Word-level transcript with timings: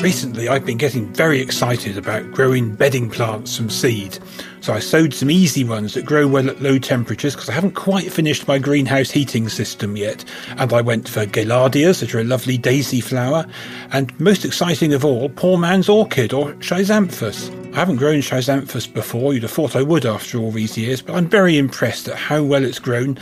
Recently, 0.00 0.48
I've 0.48 0.64
been 0.64 0.78
getting 0.78 1.12
very 1.12 1.42
excited 1.42 1.98
about 1.98 2.30
growing 2.30 2.74
bedding 2.74 3.10
plants 3.10 3.54
from 3.54 3.68
seed. 3.68 4.18
So 4.62 4.72
I 4.72 4.78
sowed 4.78 5.12
some 5.12 5.30
easy 5.30 5.62
ones 5.62 5.92
that 5.92 6.06
grow 6.06 6.26
well 6.26 6.48
at 6.48 6.62
low 6.62 6.78
temperatures 6.78 7.34
because 7.34 7.50
I 7.50 7.52
haven't 7.52 7.74
quite 7.74 8.10
finished 8.10 8.48
my 8.48 8.58
greenhouse 8.58 9.10
heating 9.10 9.50
system 9.50 9.98
yet. 9.98 10.24
And 10.56 10.72
I 10.72 10.80
went 10.80 11.06
for 11.06 11.26
Gaillardias, 11.26 12.00
that 12.00 12.14
are 12.14 12.20
a 12.20 12.24
lovely 12.24 12.56
daisy 12.56 13.02
flower. 13.02 13.44
And 13.92 14.18
most 14.18 14.46
exciting 14.46 14.94
of 14.94 15.04
all, 15.04 15.28
poor 15.28 15.58
man's 15.58 15.90
orchid 15.90 16.32
or 16.32 16.54
Schizanthus. 16.54 17.54
I 17.74 17.76
haven't 17.76 17.96
grown 17.96 18.20
Schizanthus 18.20 18.90
before, 18.90 19.34
you'd 19.34 19.42
have 19.42 19.52
thought 19.52 19.76
I 19.76 19.82
would 19.82 20.06
after 20.06 20.38
all 20.38 20.50
these 20.50 20.78
years, 20.78 21.02
but 21.02 21.14
I'm 21.14 21.28
very 21.28 21.58
impressed 21.58 22.08
at 22.08 22.16
how 22.16 22.42
well 22.42 22.64
it's 22.64 22.78
grown. 22.78 23.18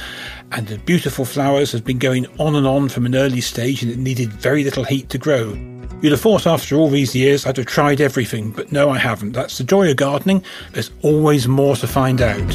And 0.52 0.68
the 0.68 0.78
beautiful 0.78 1.24
flowers 1.24 1.72
has 1.72 1.80
been 1.80 1.98
going 1.98 2.26
on 2.38 2.54
and 2.54 2.68
on 2.68 2.88
from 2.88 3.04
an 3.04 3.16
early 3.16 3.40
stage 3.40 3.82
and 3.82 3.90
it 3.90 3.98
needed 3.98 4.32
very 4.32 4.62
little 4.62 4.84
heat 4.84 5.08
to 5.08 5.18
grow. 5.18 5.77
You'd 6.00 6.12
have 6.12 6.20
thought 6.20 6.46
after 6.46 6.76
all 6.76 6.88
these 6.88 7.16
years 7.16 7.44
I'd 7.44 7.56
have 7.56 7.66
tried 7.66 8.00
everything, 8.00 8.52
but 8.52 8.70
no, 8.70 8.88
I 8.90 8.98
haven't. 8.98 9.32
That's 9.32 9.58
the 9.58 9.64
joy 9.64 9.90
of 9.90 9.96
gardening. 9.96 10.44
There's 10.72 10.92
always 11.02 11.48
more 11.48 11.74
to 11.74 11.88
find 11.88 12.22
out. 12.22 12.54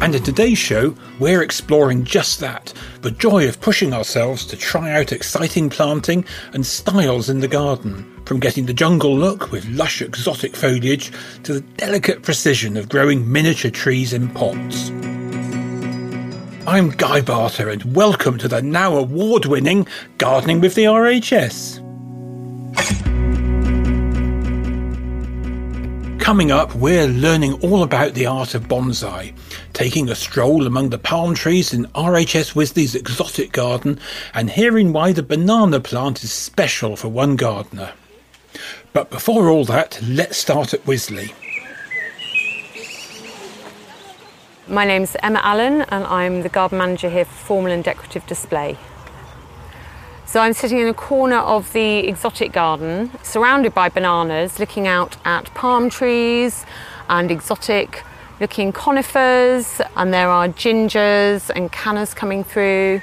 And 0.00 0.14
in 0.14 0.22
today's 0.22 0.58
show, 0.58 0.94
we're 1.18 1.42
exploring 1.42 2.04
just 2.04 2.38
that 2.38 2.72
the 3.00 3.10
joy 3.10 3.48
of 3.48 3.60
pushing 3.60 3.92
ourselves 3.92 4.46
to 4.46 4.56
try 4.56 4.92
out 4.92 5.10
exciting 5.12 5.70
planting 5.70 6.24
and 6.52 6.64
styles 6.64 7.28
in 7.28 7.40
the 7.40 7.48
garden. 7.48 8.10
From 8.24 8.38
getting 8.38 8.66
the 8.66 8.72
jungle 8.72 9.16
look 9.16 9.50
with 9.50 9.66
lush 9.66 10.02
exotic 10.02 10.54
foliage 10.54 11.10
to 11.42 11.54
the 11.54 11.62
delicate 11.62 12.22
precision 12.22 12.76
of 12.76 12.88
growing 12.88 13.30
miniature 13.30 13.72
trees 13.72 14.12
in 14.12 14.28
pots. 14.28 14.90
I'm 16.66 16.88
Guy 16.88 17.20
Barter, 17.20 17.68
and 17.68 17.94
welcome 17.94 18.38
to 18.38 18.48
the 18.48 18.62
now 18.62 18.96
award 18.96 19.44
winning 19.44 19.86
Gardening 20.16 20.62
with 20.62 20.74
the 20.74 20.84
RHS. 20.84 21.78
Coming 26.18 26.50
up, 26.50 26.74
we're 26.74 27.06
learning 27.06 27.52
all 27.60 27.82
about 27.82 28.14
the 28.14 28.24
art 28.24 28.54
of 28.54 28.66
bonsai, 28.66 29.36
taking 29.74 30.08
a 30.08 30.14
stroll 30.14 30.66
among 30.66 30.88
the 30.88 30.96
palm 30.96 31.34
trees 31.34 31.74
in 31.74 31.84
RHS 31.88 32.54
Wisley's 32.54 32.94
exotic 32.94 33.52
garden, 33.52 34.00
and 34.32 34.48
hearing 34.48 34.94
why 34.94 35.12
the 35.12 35.22
banana 35.22 35.80
plant 35.80 36.24
is 36.24 36.32
special 36.32 36.96
for 36.96 37.08
one 37.08 37.36
gardener. 37.36 37.92
But 38.94 39.10
before 39.10 39.50
all 39.50 39.66
that, 39.66 40.00
let's 40.02 40.38
start 40.38 40.72
at 40.72 40.86
Wisley. 40.86 41.34
My 44.66 44.86
name's 44.86 45.14
Emma 45.22 45.40
Allen 45.42 45.82
and 45.90 46.04
I'm 46.04 46.40
the 46.40 46.48
garden 46.48 46.78
manager 46.78 47.10
here 47.10 47.26
for 47.26 47.34
Formal 47.34 47.70
and 47.70 47.84
Decorative 47.84 48.26
Display. 48.26 48.78
So 50.24 50.40
I'm 50.40 50.54
sitting 50.54 50.78
in 50.78 50.88
a 50.88 50.94
corner 50.94 51.36
of 51.36 51.70
the 51.74 51.98
exotic 52.08 52.50
garden, 52.52 53.10
surrounded 53.22 53.74
by 53.74 53.90
bananas, 53.90 54.58
looking 54.58 54.86
out 54.86 55.18
at 55.26 55.52
palm 55.52 55.90
trees 55.90 56.64
and 57.10 57.30
exotic 57.30 58.04
looking 58.40 58.72
conifers, 58.72 59.82
and 59.96 60.14
there 60.14 60.30
are 60.30 60.48
gingers 60.48 61.50
and 61.54 61.70
cannas 61.70 62.14
coming 62.14 62.42
through. 62.42 63.02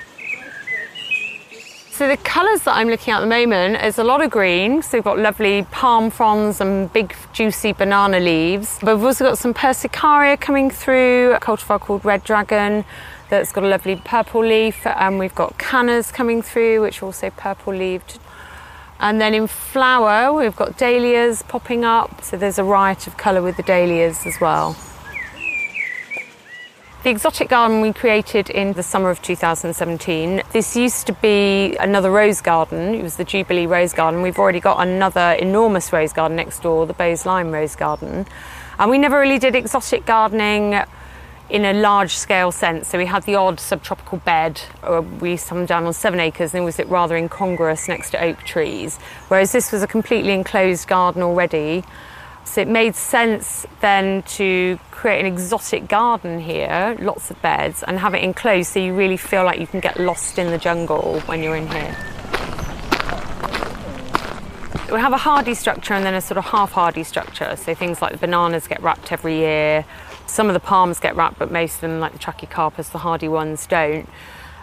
So 1.91 2.07
the 2.07 2.16
colours 2.16 2.62
that 2.62 2.78
I'm 2.78 2.88
looking 2.88 3.13
at 3.13 3.18
at 3.18 3.19
the 3.19 3.28
moment 3.28 3.84
is 3.84 4.00
a 4.00 4.03
lot 4.03 4.22
of 4.22 4.31
green. 4.31 4.81
So 4.81 4.97
we've 4.97 5.03
got 5.03 5.19
lovely 5.19 5.68
palm 5.72 6.09
fronds 6.09 6.62
and 6.62 6.91
big 6.94 7.13
juicy 7.34 7.74
banana 7.74 8.18
leaves. 8.18 8.79
But 8.81 8.96
we've 8.96 9.06
also 9.06 9.25
got 9.25 9.38
some 9.38 9.53
persicaria 9.53 10.40
coming 10.40 10.72
through, 10.72 11.34
a 11.34 11.40
cultivar 11.41 11.81
called 11.81 12.06
Red 12.06 12.24
Dragon 12.24 12.85
that's 13.29 13.52
got 13.52 13.66
a 13.66 13.68
lovely 13.68 13.97
purple 13.97 14.44
leaf. 14.44 14.88
And 14.88 15.19
we've 15.19 15.35
got 15.35 15.57
cannas 15.57 16.13
coming 16.13 16.41
through, 16.41 16.81
which 16.81 17.03
are 17.03 17.07
also 17.07 17.29
purple 17.29 17.75
leaved. 17.75 18.19
And 19.02 19.19
then 19.19 19.34
in 19.34 19.47
flower, 19.47 20.31
we've 20.31 20.56
got 20.56 20.78
dahlias 20.78 21.44
popping 21.44 21.84
up. 21.84 22.23
So 22.23 22.38
there's 22.38 22.58
a 22.58 22.63
riot 22.63 23.06
of 23.06 23.18
colour 23.18 23.41
with 23.41 23.58
the 23.58 23.63
dahlias 23.63 24.25
as 24.25 24.40
well. 24.40 24.78
The 27.04 27.10
exotic 27.10 27.50
garden 27.50 27.82
we 27.82 27.94
created 27.94 28.52
in 28.52 28.74
the 28.74 28.84
summer 28.84 29.10
of 29.10 29.24
2017. 29.24 30.44
This 30.52 30.76
used 30.76 31.08
to 31.08 31.14
be 31.14 31.76
another 31.80 32.12
rose 32.12 32.42
garden. 32.42 32.94
It 32.94 33.02
was 33.02 33.16
the 33.16 33.24
Jubilee 33.24 33.66
Rose 33.66 33.92
Garden. 33.92 34.22
We've 34.22 34.38
already 34.38 34.60
got 34.60 34.88
another 34.88 35.32
enormous 35.40 35.92
rose 35.92 36.14
garden 36.14 36.38
next 36.38 36.62
door, 36.62 36.86
the 36.86 36.94
Bowes-Lyon 36.94 37.52
Rose 37.52 37.76
Garden. 37.76 38.28
And 38.78 38.92
we 38.92 39.00
never 39.00 39.20
really 39.20 39.40
did 39.40 39.56
exotic 39.56 40.06
gardening 40.06 40.80
in 41.50 41.66
a 41.66 41.74
large 41.74 42.14
scale 42.14 42.52
sense. 42.52 42.90
So 42.90 43.00
we 43.00 43.08
had 43.08 43.24
the 43.24 43.34
odd 43.34 43.60
subtropical 43.60 44.20
bed. 44.20 44.62
We 45.20 45.38
them 45.38 45.66
down 45.66 45.86
on 45.86 45.94
seven 45.94 46.20
acres 46.20 46.54
and 46.54 46.62
it 46.62 46.66
was 46.66 46.78
rather 46.86 47.18
incongruous 47.18 47.88
next 47.88 48.12
to 48.12 48.24
oak 48.24 48.44
trees. 48.44 49.00
Whereas 49.28 49.52
this 49.52 49.72
was 49.72 49.82
a 49.82 49.88
completely 49.88 50.34
enclosed 50.34 50.88
garden 50.88 51.24
already. 51.24 51.84
So 52.52 52.60
it 52.60 52.68
made 52.68 52.96
sense 52.96 53.66
then 53.80 54.24
to 54.24 54.78
create 54.92 55.22
an 55.22 55.26
exotic 55.26 55.88
garden 55.88 56.38
here, 56.38 56.98
lots 57.00 57.32
of 57.32 57.42
beds, 57.42 57.82
and 57.82 57.98
have 57.98 58.14
it 58.14 58.22
enclosed 58.26 58.74
so 58.74 58.80
you 58.82 58.94
really 58.94 59.16
feel 59.16 59.46
like 59.46 59.62
you 59.62 59.68
can 59.68 59.80
get 59.80 59.98
lost 59.98 60.38
in 60.38 60.52
the 60.52 60.58
jungle 60.58 61.22
when 61.28 61.42
you're 61.42 61.56
in 61.56 61.70
here. 61.70 61.96
We 64.92 65.00
have 65.00 65.14
a 65.14 65.18
hardy 65.18 65.54
structure 65.54 65.94
and 65.94 66.06
then 66.06 66.14
a 66.14 66.20
sort 66.20 66.40
of 66.40 66.44
half 66.44 66.74
hardy 66.74 67.06
structure. 67.06 67.56
So 67.56 67.74
things 67.74 68.02
like 68.02 68.12
the 68.12 68.18
bananas 68.18 68.68
get 68.68 68.84
wrapped 68.84 69.14
every 69.14 69.38
year. 69.38 69.86
Some 70.28 70.48
of 70.48 70.54
the 70.54 70.60
palms 70.60 71.00
get 71.00 71.16
wrapped, 71.16 71.40
but 71.40 71.54
most 71.54 71.76
of 71.76 71.82
them, 71.82 72.02
like 72.02 72.12
the 72.12 72.20
trachycarpus, 72.20 72.92
the 72.92 72.98
hardy 72.98 73.30
ones, 73.30 73.66
don't. 73.66 74.10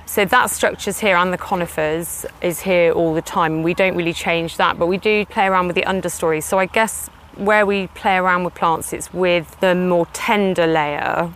So 0.04 0.26
that 0.26 0.50
structure's 0.50 0.98
here 0.98 1.16
and 1.16 1.32
the 1.32 1.38
conifers 1.38 2.26
is 2.42 2.60
here 2.60 2.92
all 2.92 3.14
the 3.14 3.22
time. 3.22 3.62
We 3.62 3.72
don't 3.72 3.96
really 3.96 4.12
change 4.12 4.58
that, 4.58 4.78
but 4.78 4.88
we 4.88 4.98
do 4.98 5.24
play 5.24 5.46
around 5.46 5.68
with 5.68 5.76
the 5.76 5.84
understory. 5.84 6.42
So 6.42 6.58
I 6.58 6.66
guess 6.66 7.08
where 7.38 7.64
we 7.64 7.86
play 7.88 8.16
around 8.16 8.44
with 8.44 8.54
plants, 8.54 8.92
it's 8.92 9.12
with 9.14 9.58
the 9.60 9.74
more 9.74 10.06
tender 10.12 10.66
layer, 10.66 11.32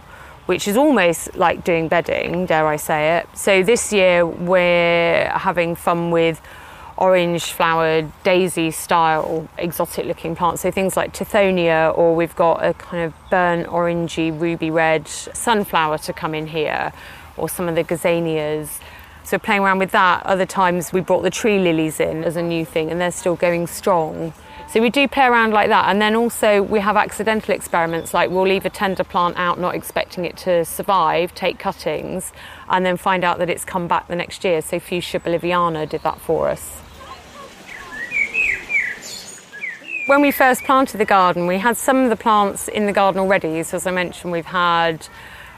which 0.47 0.67
is 0.67 0.77
almost 0.77 1.37
like 1.37 1.65
doing 1.65 1.89
bedding, 1.89 2.47
dare 2.47 2.67
I 2.67 2.77
say 2.77 3.17
it. 3.19 3.29
So 3.35 3.63
this 3.63 3.93
year 3.93 4.27
we're 4.27 5.29
having 5.31 5.75
fun 5.75 6.11
with 6.11 6.41
orange 6.97 7.45
flowered 7.45 8.13
daisy 8.23 8.71
style 8.71 9.49
exotic 9.59 10.05
looking 10.07 10.37
plants. 10.37 10.63
So 10.63 10.71
things 10.71 10.97
like 10.97 11.13
tithonia, 11.15 11.97
or 11.97 12.15
we've 12.15 12.37
got 12.37 12.65
a 12.65 12.75
kind 12.75 13.05
of 13.05 13.15
burnt 13.31 13.67
orangey 13.69 14.39
ruby 14.39 14.71
red 14.71 15.09
sunflower 15.09 15.99
to 15.99 16.13
come 16.13 16.35
in 16.35 16.49
here, 16.49 16.93
or 17.37 17.49
some 17.49 17.69
of 17.69 17.75
the 17.75 17.85
gazanias. 17.85 18.81
So 19.25 19.39
playing 19.39 19.63
around 19.63 19.79
with 19.79 19.93
that. 19.93 20.27
Other 20.27 20.47
times 20.47 20.93
we 20.93 21.01
brought 21.01 21.23
the 21.23 21.31
tree 21.31 21.59
lilies 21.59 22.01
in 22.01 22.25
as 22.25 22.37
a 22.37 22.43
new 22.43 22.65
thing, 22.65 22.91
and 22.91 23.01
they're 23.01 23.13
still 23.13 23.37
going 23.37 23.69
strong. 23.69 24.33
So 24.73 24.81
we 24.81 24.89
do 24.89 25.07
play 25.07 25.27
around 25.27 25.53
like 25.53 25.69
that. 25.69 25.91
And 25.91 26.01
then 26.01 26.17
also 26.17 26.63
we 26.63 26.81
have 26.81 26.97
accidental 26.97 27.55
experiments 27.55 28.15
like 28.15 28.31
we'll 28.31 28.47
leave 28.47 28.65
a 28.65 28.71
tender 28.71 29.05
plant 29.05 29.37
out 29.37 29.61
not 29.61 29.75
expecting 29.75 30.25
it 30.25 30.39
to 30.39 30.65
survive, 30.65 31.35
take 31.35 31.59
cuttings, 31.59 32.33
and 32.71 32.87
then 32.87 32.97
find 32.97 33.23
out 33.23 33.37
that 33.41 33.51
it's 33.51 33.67
come 33.67 33.87
back 33.87 34.09
the 34.09 34.17
next 34.17 34.45
year. 34.45 34.63
So 34.63 34.81
Fuchsia 34.81 35.21
boliviana 35.21 35.87
did 35.87 36.03
that 36.05 36.19
for 36.19 36.49
us. 36.49 36.81
When 40.07 40.23
we 40.23 40.31
first 40.31 40.65
planted 40.65 40.97
the 40.97 41.05
garden, 41.05 41.47
we 41.47 41.59
had 41.59 41.77
some 41.77 41.99
of 41.99 42.09
the 42.09 42.17
plants 42.17 42.67
in 42.67 42.87
the 42.87 42.95
garden 42.95 43.21
already. 43.21 43.63
So 43.65 43.77
as 43.77 43.87
I 43.87 43.91
mentioned, 43.91 44.33
we've 44.33 44.47
had 44.47 45.07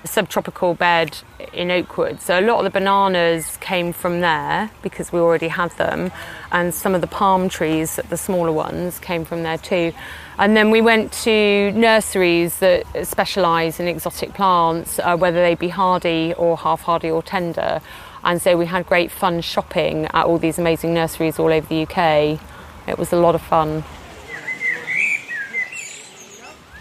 subtropical 0.05 0.75
bed 0.75 1.19
in 1.53 1.71
Oakwood. 1.71 2.21
So 2.21 2.39
a 2.39 2.43
lot 2.43 2.59
of 2.59 2.65
the 2.65 2.71
bananas 2.71 3.57
came 3.59 3.93
from 3.93 4.21
there 4.21 4.71
because 4.83 5.13
we 5.13 5.19
already 5.19 5.49
had 5.49 5.71
them, 5.73 6.13
and 6.53 6.75
some 6.75 6.95
of 6.95 7.01
the 7.01 7.07
palm 7.07 7.49
trees, 7.49 7.99
the 8.09 8.17
smaller 8.17 8.53
ones, 8.53 8.99
came 8.99 9.25
from 9.25 9.43
there 9.43 9.59
too. 9.59 9.93
And 10.39 10.57
then 10.57 10.71
we 10.71 10.81
went 10.81 11.13
to 11.25 11.73
nurseries 11.73 12.59
that 12.59 12.85
specialise 13.07 13.79
in 13.79 13.87
exotic 13.87 14.35
plants, 14.35 14.99
uh, 14.99 15.17
whether 15.17 15.41
they 15.41 15.55
be 15.55 15.69
hardy 15.69 16.35
or 16.37 16.57
half 16.57 16.83
hardy 16.83 17.11
or 17.11 17.23
tender. 17.23 17.81
And 18.25 18.41
so 18.41 18.57
we 18.57 18.67
had 18.67 18.87
great 18.87 19.11
fun 19.11 19.43
shopping 19.43 20.07
at 20.07 20.25
all 20.27 20.39
these 20.39 20.59
amazing 20.59 20.95
nurseries 20.95 21.39
all 21.39 21.53
over 21.53 21.67
the 21.67 21.83
UK. 21.83 22.41
It 22.89 22.99
was 22.99 23.13
a 23.13 23.17
lot 23.17 23.35
of 23.35 23.43
fun. 23.43 23.85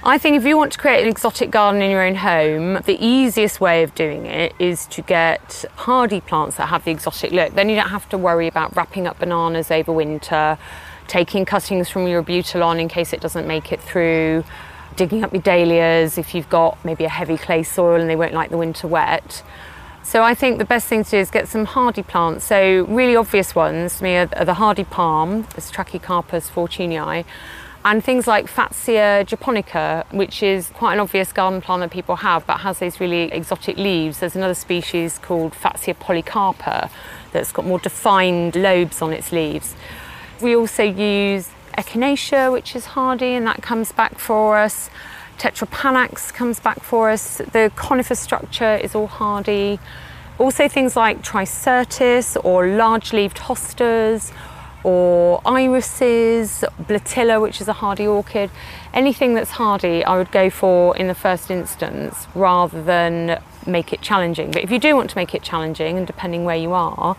I 0.06 0.18
think 0.18 0.36
if 0.36 0.44
you 0.44 0.58
want 0.58 0.74
to 0.74 0.78
create 0.78 1.02
an 1.02 1.08
exotic 1.08 1.50
garden 1.50 1.82
in 1.82 1.90
your 1.90 2.06
own 2.06 2.16
home, 2.16 2.74
the 2.84 2.98
easiest 3.00 3.62
way 3.62 3.84
of 3.84 3.96
doing 3.96 4.26
it 4.26 4.54
is 4.60 4.86
to 4.88 5.02
get 5.02 5.64
hardy 5.76 6.20
plants 6.20 6.58
that 6.58 6.66
have 6.66 6.84
the 6.84 6.92
exotic 6.92 7.32
look. 7.32 7.54
Then 7.54 7.70
you 7.70 7.78
don't 7.78 7.88
have 7.88 8.10
to 8.10 8.18
worry 8.18 8.48
about 8.48 8.76
wrapping 8.76 9.08
up 9.08 9.20
bananas 9.20 9.72
over 9.72 9.94
winter, 9.94 10.58
taking 11.08 11.46
cuttings 11.46 11.88
from 11.88 12.06
your 12.06 12.22
Abutilon 12.22 12.82
in 12.82 12.90
case 12.90 13.14
it 13.14 13.22
doesn't 13.22 13.48
make 13.48 13.72
it 13.72 13.80
through, 13.80 14.44
digging 14.98 15.24
up 15.24 15.32
your 15.32 15.42
dahlias 15.42 16.18
if 16.18 16.36
you've 16.36 16.50
got 16.50 16.84
maybe 16.84 17.06
a 17.06 17.10
heavy 17.10 17.38
clay 17.38 17.64
soil 17.64 18.02
and 18.02 18.10
they 18.10 18.18
won't 18.18 18.34
like 18.34 18.50
the 18.50 18.58
winter 18.58 18.90
wet. 18.90 19.42
So 20.04 20.22
I 20.22 20.36
think 20.36 20.58
the 20.58 20.66
best 20.66 20.88
thing 20.88 21.06
to 21.06 21.12
do 21.12 21.18
is 21.18 21.32
get 21.32 21.48
some 21.48 21.64
hardy 21.64 22.04
plants. 22.04 22.44
So 22.44 22.84
really 22.90 23.16
obvious 23.16 23.56
ones 23.56 24.00
to 24.00 24.04
me 24.04 24.18
are, 24.18 24.26
the 24.26 24.56
hardy 24.56 24.84
palm, 24.84 25.48
this 25.56 25.72
Trachycarpus 25.72 26.52
fortunei, 26.52 27.24
and 27.86 28.04
things 28.04 28.28
like 28.28 28.48
Fatsia 28.48 29.26
japonica, 29.26 30.06
which 30.12 30.42
is 30.42 30.70
quite 30.70 30.94
an 30.94 31.00
obvious 31.00 31.34
garden 31.34 31.62
plant 31.62 31.82
that 31.82 31.92
people 31.92 32.16
have 32.18 32.46
but 32.48 32.60
has 32.60 32.80
these 32.80 33.00
really 33.00 33.32
exotic 33.32 33.78
leaves. 33.78 34.20
There's 34.20 34.36
another 34.36 34.54
species 34.54 35.20
called 35.20 35.54
Fatsia 35.54 35.94
polycarpa 36.00 36.90
that's 37.34 37.52
got 37.52 37.66
more 37.66 37.80
defined 37.80 38.56
lobes 38.56 39.02
on 39.02 39.12
its 39.12 39.32
leaves. 39.32 39.76
We 40.42 40.56
also 40.56 40.84
use 40.84 41.50
Echinacea, 41.78 42.52
which 42.52 42.76
is 42.76 42.86
hardy, 42.86 43.34
and 43.34 43.46
that 43.48 43.62
comes 43.62 43.92
back 43.92 44.18
for 44.18 44.58
us. 44.58 44.90
Tetrapanax 45.38 46.34
comes 46.34 46.60
back 46.60 46.82
for 46.82 47.10
us. 47.10 47.38
The 47.38 47.72
conifer 47.76 48.16
structure 48.16 48.76
is 48.76 48.96
all 48.96 49.08
hardy. 49.08 49.80
Also, 50.38 50.68
things 50.68 50.96
like 50.96 51.22
Tricyrtis 51.22 52.38
or 52.44 52.68
large 52.68 53.14
leaved 53.14 53.38
hostas 53.38 54.32
or 54.84 55.42
irises, 55.46 56.64
bletilla, 56.88 57.42
which 57.42 57.62
is 57.62 57.68
a 57.68 57.74
hardy 57.74 58.06
orchid. 58.06 58.50
Anything 58.94 59.34
that's 59.34 59.52
hardy, 59.52 60.04
I 60.04 60.18
would 60.18 60.32
go 60.32 60.50
for 60.50 60.96
in 60.98 61.08
the 61.08 61.16
first 61.16 61.50
instance 61.50 62.28
rather 62.36 62.82
than 62.84 63.42
make 63.66 63.94
it 63.94 64.02
challenging. 64.02 64.52
But 64.52 64.64
if 64.64 64.72
you 64.72 64.80
do 64.80 64.96
want 64.96 65.10
to 65.12 65.18
make 65.18 65.34
it 65.34 65.42
challenging, 65.42 65.98
and 65.98 66.06
depending 66.06 66.44
where 66.44 66.56
you 66.56 66.74
are, 66.74 67.16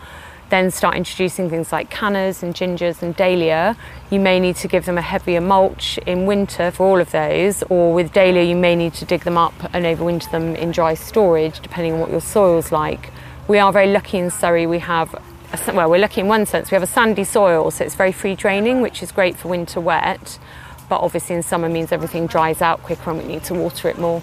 then 0.49 0.69
start 0.69 0.95
introducing 0.95 1.49
things 1.49 1.71
like 1.71 1.89
cannas 1.89 2.43
and 2.43 2.53
gingers 2.53 3.01
and 3.01 3.15
dahlia. 3.15 3.75
You 4.11 4.19
may 4.19 4.39
need 4.39 4.55
to 4.57 4.67
give 4.67 4.85
them 4.85 4.97
a 4.97 5.01
heavier 5.01 5.41
mulch 5.41 5.97
in 6.05 6.25
winter 6.25 6.71
for 6.71 6.85
all 6.85 7.01
of 7.01 7.11
those, 7.11 7.63
or 7.63 7.93
with 7.93 8.13
dahlia, 8.13 8.43
you 8.43 8.55
may 8.55 8.75
need 8.75 8.93
to 8.95 9.05
dig 9.05 9.23
them 9.23 9.37
up 9.37 9.53
and 9.73 9.85
overwinter 9.85 10.29
them 10.31 10.55
in 10.55 10.71
dry 10.71 10.93
storage, 10.93 11.59
depending 11.61 11.93
on 11.93 11.99
what 11.99 12.11
your 12.11 12.21
soil's 12.21 12.71
like. 12.71 13.11
We 13.47 13.57
are 13.57 13.71
very 13.71 13.91
lucky 13.91 14.19
in 14.19 14.29
Surrey, 14.29 14.67
we 14.67 14.79
have 14.79 15.19
well, 15.67 15.89
we're 15.89 15.99
lucky 15.99 16.21
in 16.21 16.27
one 16.27 16.45
sense. 16.45 16.71
We 16.71 16.75
have 16.75 16.83
a 16.83 16.87
sandy 16.87 17.23
soil, 17.23 17.71
so 17.71 17.83
it's 17.83 17.95
very 17.95 18.11
free 18.11 18.35
draining, 18.35 18.81
which 18.81 19.03
is 19.03 19.11
great 19.11 19.35
for 19.35 19.49
winter 19.49 19.79
wet. 19.79 20.39
But 20.87 21.01
obviously, 21.01 21.35
in 21.35 21.43
summer 21.43 21.69
means 21.69 21.91
everything 21.91 22.27
dries 22.27 22.61
out 22.61 22.83
quicker 22.83 23.11
and 23.11 23.19
we 23.19 23.27
need 23.27 23.43
to 23.45 23.53
water 23.53 23.89
it 23.89 23.97
more. 23.97 24.21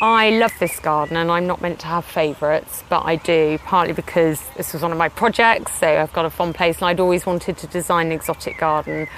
I 0.00 0.30
love 0.30 0.52
this 0.60 0.78
garden 0.78 1.16
and 1.16 1.28
I'm 1.28 1.48
not 1.48 1.60
meant 1.60 1.80
to 1.80 1.86
have 1.86 2.04
favourites, 2.04 2.84
but 2.88 3.04
I 3.04 3.16
do, 3.16 3.58
partly 3.64 3.92
because 3.92 4.40
this 4.56 4.72
was 4.72 4.82
one 4.82 4.92
of 4.92 4.98
my 4.98 5.08
projects, 5.08 5.72
so 5.72 5.88
I've 5.88 6.12
got 6.12 6.24
a 6.24 6.30
fond 6.30 6.54
place 6.54 6.76
and 6.76 6.84
I'd 6.84 7.00
always 7.00 7.26
wanted 7.26 7.58
to 7.58 7.66
design 7.66 8.06
an 8.06 8.12
exotic 8.12 8.58
garden. 8.58 9.08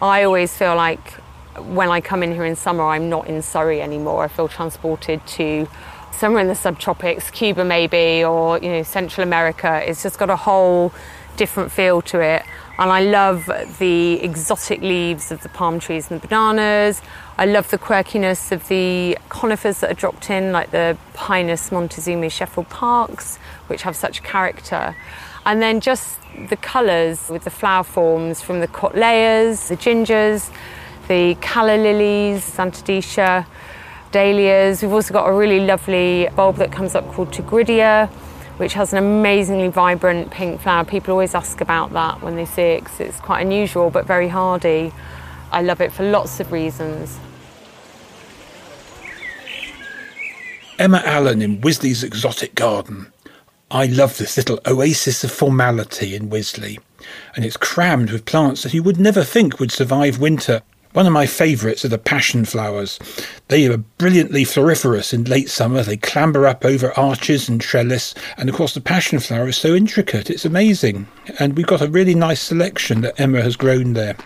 I 0.00 0.22
always 0.22 0.56
feel 0.56 0.76
like 0.76 1.12
when 1.58 1.90
I 1.90 2.00
come 2.00 2.22
in 2.22 2.32
here 2.32 2.46
in 2.46 2.56
summer, 2.56 2.84
I'm 2.84 3.10
not 3.10 3.26
in 3.26 3.42
Surrey 3.42 3.82
anymore. 3.82 4.24
I 4.24 4.28
feel 4.28 4.48
transported 4.48 5.26
to 5.26 5.68
somewhere 6.12 6.42
in 6.42 6.48
the 6.48 6.54
subtropics, 6.54 7.30
Cuba 7.32 7.64
maybe, 7.64 8.24
or 8.24 8.58
you 8.58 8.68
know 8.68 8.82
Central 8.82 9.26
America. 9.26 9.82
It's 9.88 10.02
just 10.02 10.18
got 10.18 10.30
a 10.30 10.36
whole 10.36 10.92
different 11.36 11.72
feel 11.72 12.02
to 12.02 12.20
it. 12.20 12.42
And 12.78 12.90
I 12.90 13.02
love 13.02 13.50
the 13.78 14.22
exotic 14.22 14.80
leaves 14.80 15.30
of 15.30 15.42
the 15.42 15.50
palm 15.50 15.80
trees 15.80 16.10
and 16.10 16.20
the 16.20 16.26
bananas. 16.26 17.02
I 17.36 17.44
love 17.44 17.70
the 17.70 17.78
quirkiness 17.78 18.52
of 18.52 18.68
the 18.68 19.18
conifers 19.28 19.80
that 19.80 19.90
are 19.90 19.94
dropped 19.94 20.30
in, 20.30 20.52
like 20.52 20.70
the 20.70 20.96
Pinus 21.12 21.70
montezumae 21.70 22.30
Sheffield 22.30 22.70
Parks, 22.70 23.36
which 23.66 23.82
have 23.82 23.96
such 23.96 24.22
character. 24.22 24.96
And 25.44 25.60
then 25.60 25.80
just 25.80 26.18
the 26.48 26.56
colours 26.56 27.28
with 27.28 27.44
the 27.44 27.50
flower 27.50 27.84
forms 27.84 28.40
from 28.40 28.60
the 28.60 28.68
Cattleyas, 28.68 29.68
the 29.68 29.76
gingers, 29.76 30.50
the 31.08 31.34
calla 31.40 31.76
lilies, 31.76 32.42
Zantedeschia 32.56 33.46
dahlias. 34.12 34.82
We've 34.82 34.92
also 34.92 35.12
got 35.12 35.26
a 35.26 35.32
really 35.32 35.60
lovely 35.60 36.28
bulb 36.36 36.56
that 36.56 36.72
comes 36.72 36.94
up 36.94 37.06
called 37.12 37.30
Tigridia, 37.30 38.08
which 38.58 38.74
has 38.74 38.92
an 38.92 38.98
amazingly 38.98 39.68
vibrant 39.68 40.30
pink 40.30 40.60
flower. 40.60 40.84
People 40.84 41.12
always 41.12 41.34
ask 41.34 41.60
about 41.60 41.92
that 41.92 42.22
when 42.22 42.36
they 42.36 42.44
see 42.44 42.62
it 42.62 42.84
because 42.84 43.00
it's 43.00 43.20
quite 43.20 43.40
unusual 43.40 43.90
but 43.90 44.06
very 44.06 44.28
hardy. 44.28 44.92
I 45.52 45.62
love 45.62 45.80
it 45.80 45.92
for 45.92 46.04
lots 46.04 46.40
of 46.40 46.52
reasons. 46.52 47.18
Emma 50.78 51.02
Allen 51.04 51.42
in 51.42 51.60
Wisley's 51.60 52.02
Exotic 52.02 52.54
Garden. 52.54 53.12
I 53.70 53.86
love 53.86 54.18
this 54.18 54.36
little 54.36 54.58
oasis 54.66 55.22
of 55.22 55.30
formality 55.30 56.16
in 56.16 56.30
Wisley, 56.30 56.78
and 57.36 57.44
it's 57.44 57.56
crammed 57.56 58.10
with 58.10 58.24
plants 58.24 58.62
that 58.62 58.74
you 58.74 58.82
would 58.82 58.98
never 58.98 59.22
think 59.22 59.60
would 59.60 59.70
survive 59.70 60.18
winter 60.18 60.62
one 60.92 61.06
of 61.06 61.12
my 61.12 61.26
favourites 61.26 61.84
are 61.84 61.88
the 61.88 61.98
passion 61.98 62.44
flowers. 62.44 62.98
They 63.48 63.66
are 63.66 63.76
brilliantly 63.76 64.44
floriferous 64.44 65.14
in 65.14 65.24
late 65.24 65.48
summer. 65.48 65.82
They 65.82 65.96
clamber 65.96 66.46
up 66.46 66.64
over 66.64 66.96
arches 66.98 67.48
and 67.48 67.60
trellis, 67.60 68.14
and 68.36 68.48
of 68.48 68.56
course, 68.56 68.74
the 68.74 68.80
passion 68.80 69.20
flower 69.20 69.48
is 69.48 69.56
so 69.56 69.74
intricate, 69.74 70.30
it's 70.30 70.44
amazing. 70.44 71.06
And 71.38 71.56
we've 71.56 71.66
got 71.66 71.80
a 71.80 71.88
really 71.88 72.14
nice 72.14 72.40
selection 72.40 73.02
that 73.02 73.20
Emma 73.20 73.40
has 73.40 73.56
grown 73.56 73.92
there. 73.92 74.16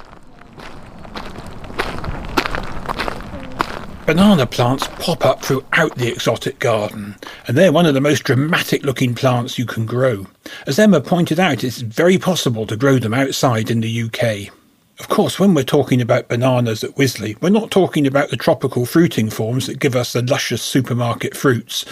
Banana 4.07 4.47
plants 4.47 4.87
pop 4.99 5.25
up 5.25 5.43
throughout 5.43 5.97
the 5.97 6.13
exotic 6.13 6.59
garden, 6.59 7.17
and 7.47 7.57
they're 7.57 7.73
one 7.73 7.87
of 7.87 7.95
the 7.95 8.03
most 8.03 8.23
dramatic 8.25 8.85
looking 8.85 9.15
plants 9.15 9.59
you 9.59 9.65
can 9.65 9.87
grow. 9.87 10.27
As 10.67 10.79
Emma 10.79 11.01
pointed 11.01 11.41
out, 11.41 11.65
it's 11.65 11.81
very 11.81 12.19
possible 12.19 12.67
to 12.67 12.77
grow 12.77 12.99
them 12.99 13.15
outside 13.15 13.71
in 13.71 13.81
the 13.81 14.03
UK. 14.03 14.53
Of 15.01 15.09
course, 15.09 15.41
when 15.41 15.55
we're 15.55 15.65
talking 15.65 16.01
about 16.01 16.29
bananas 16.29 16.85
at 16.85 16.95
Wisley, 16.95 17.41
we're 17.43 17.49
not 17.49 17.73
talking 17.73 18.07
about 18.07 18.31
the 18.31 18.37
tropical 18.37 18.87
fruiting 18.87 19.29
forms 19.29 19.67
that 19.67 19.81
give 19.81 19.97
us 19.97 20.13
the 20.13 20.23
luscious 20.23 20.63
supermarket 20.63 21.37
fruits. 21.37 21.85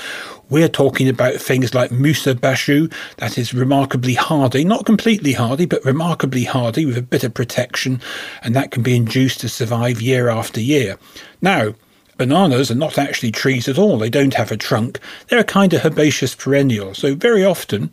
We're 0.48 0.68
talking 0.68 1.08
about 1.08 1.34
things 1.34 1.74
like 1.74 1.90
Musa 1.90 2.36
basjoo, 2.36 2.92
that 3.16 3.36
is 3.38 3.52
remarkably 3.52 4.14
hardy, 4.14 4.64
not 4.64 4.86
completely 4.86 5.32
hardy, 5.32 5.66
but 5.66 5.84
remarkably 5.84 6.44
hardy 6.44 6.86
with 6.86 6.96
a 6.96 7.02
bit 7.02 7.24
of 7.24 7.34
protection, 7.34 8.00
and 8.40 8.54
that 8.54 8.70
can 8.70 8.84
be 8.84 8.94
induced 8.94 9.40
to 9.40 9.48
survive 9.48 10.00
year 10.00 10.28
after 10.28 10.60
year. 10.60 10.96
Now, 11.40 11.74
Bananas 12.18 12.70
are 12.70 12.76
not 12.76 12.98
actually 12.98 13.32
trees 13.32 13.66
at 13.68 13.78
all. 13.78 13.98
They 13.98 14.10
don't 14.10 14.34
have 14.34 14.52
a 14.52 14.56
trunk. 14.56 15.00
They're 15.26 15.40
a 15.40 15.44
kind 15.44 15.72
of 15.72 15.84
herbaceous 15.84 16.34
perennial. 16.36 16.94
So 16.94 17.14
very 17.14 17.44
often 17.44 17.90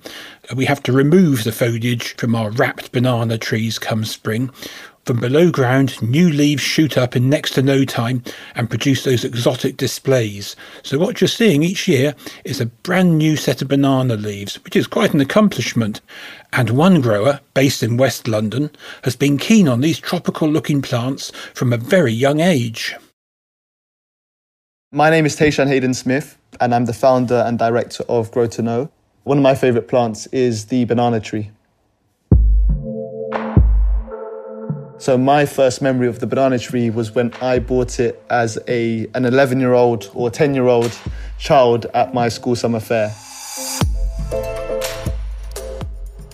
uh, 0.52 0.56
we 0.56 0.66
have 0.66 0.84
to 0.84 0.92
remove 0.92 1.46
the 1.46 1.52
foliage 1.52 2.16
from 2.16 2.36
our 2.36 2.52
wrapped 2.52 2.92
banana 2.92 3.38
trees 3.38 3.80
come 3.80 4.06
spring. 4.06 4.52
From 5.10 5.20
below 5.20 5.50
ground, 5.50 6.00
new 6.04 6.30
leaves 6.30 6.62
shoot 6.62 6.96
up 6.96 7.16
in 7.16 7.32
next 7.32 7.54
to 7.54 7.64
no 7.64 7.84
time 7.84 8.24
and 8.54 8.70
produce 8.70 9.04
those 9.04 9.26
exotic 9.26 9.76
displays. 9.76 10.56
So, 10.84 11.00
what 11.00 11.20
you're 11.20 11.28
seeing 11.28 11.64
each 11.64 11.88
year 11.88 12.14
is 12.46 12.62
a 12.62 12.68
brand 12.68 13.18
new 13.18 13.36
set 13.36 13.64
of 13.64 13.70
banana 13.70 14.16
leaves, 14.16 14.64
which 14.64 14.76
is 14.76 14.86
quite 14.86 15.16
an 15.16 15.20
accomplishment. 15.20 16.00
And 16.54 16.70
one 16.70 17.02
grower, 17.02 17.40
based 17.56 17.82
in 17.82 17.98
West 17.98 18.28
London, 18.28 18.70
has 19.04 19.16
been 19.16 19.40
keen 19.40 19.68
on 19.68 19.82
these 19.82 19.98
tropical 19.98 20.48
looking 20.48 20.80
plants 20.80 21.32
from 21.56 21.74
a 21.74 21.78
very 21.78 22.14
young 22.14 22.40
age. 22.40 22.96
My 24.92 25.10
name 25.10 25.26
is 25.26 25.36
Tayshan 25.36 25.66
Hayden 25.70 25.96
Smith, 25.96 26.38
and 26.62 26.72
I'm 26.72 26.86
the 26.86 26.94
founder 26.94 27.44
and 27.48 27.58
director 27.58 28.04
of 28.08 28.30
Grow 28.30 28.46
to 28.46 28.62
Know. 28.62 28.92
One 29.24 29.40
of 29.40 29.44
my 29.44 29.56
favourite 29.56 29.88
plants 29.88 30.28
is 30.28 30.66
the 30.66 30.86
banana 30.86 31.20
tree. 31.20 31.50
So 35.00 35.18
my 35.18 35.46
first 35.46 35.82
memory 35.82 36.10
of 36.10 36.20
the 36.20 36.28
banana 36.28 36.60
tree 36.60 36.90
was 36.90 37.16
when 37.16 37.32
I 37.42 37.60
bought 37.60 38.02
it 38.02 38.22
as 38.30 38.60
a 38.68 39.08
an 39.14 39.24
11 39.24 39.62
year 39.62 39.72
old 39.72 40.12
or 40.14 40.30
10 40.30 40.54
year 40.54 40.68
old 40.68 40.94
child 41.38 41.86
at 41.94 42.14
my 42.14 42.28
school 42.28 42.54
summer 42.54 42.82
fair. 42.82 43.16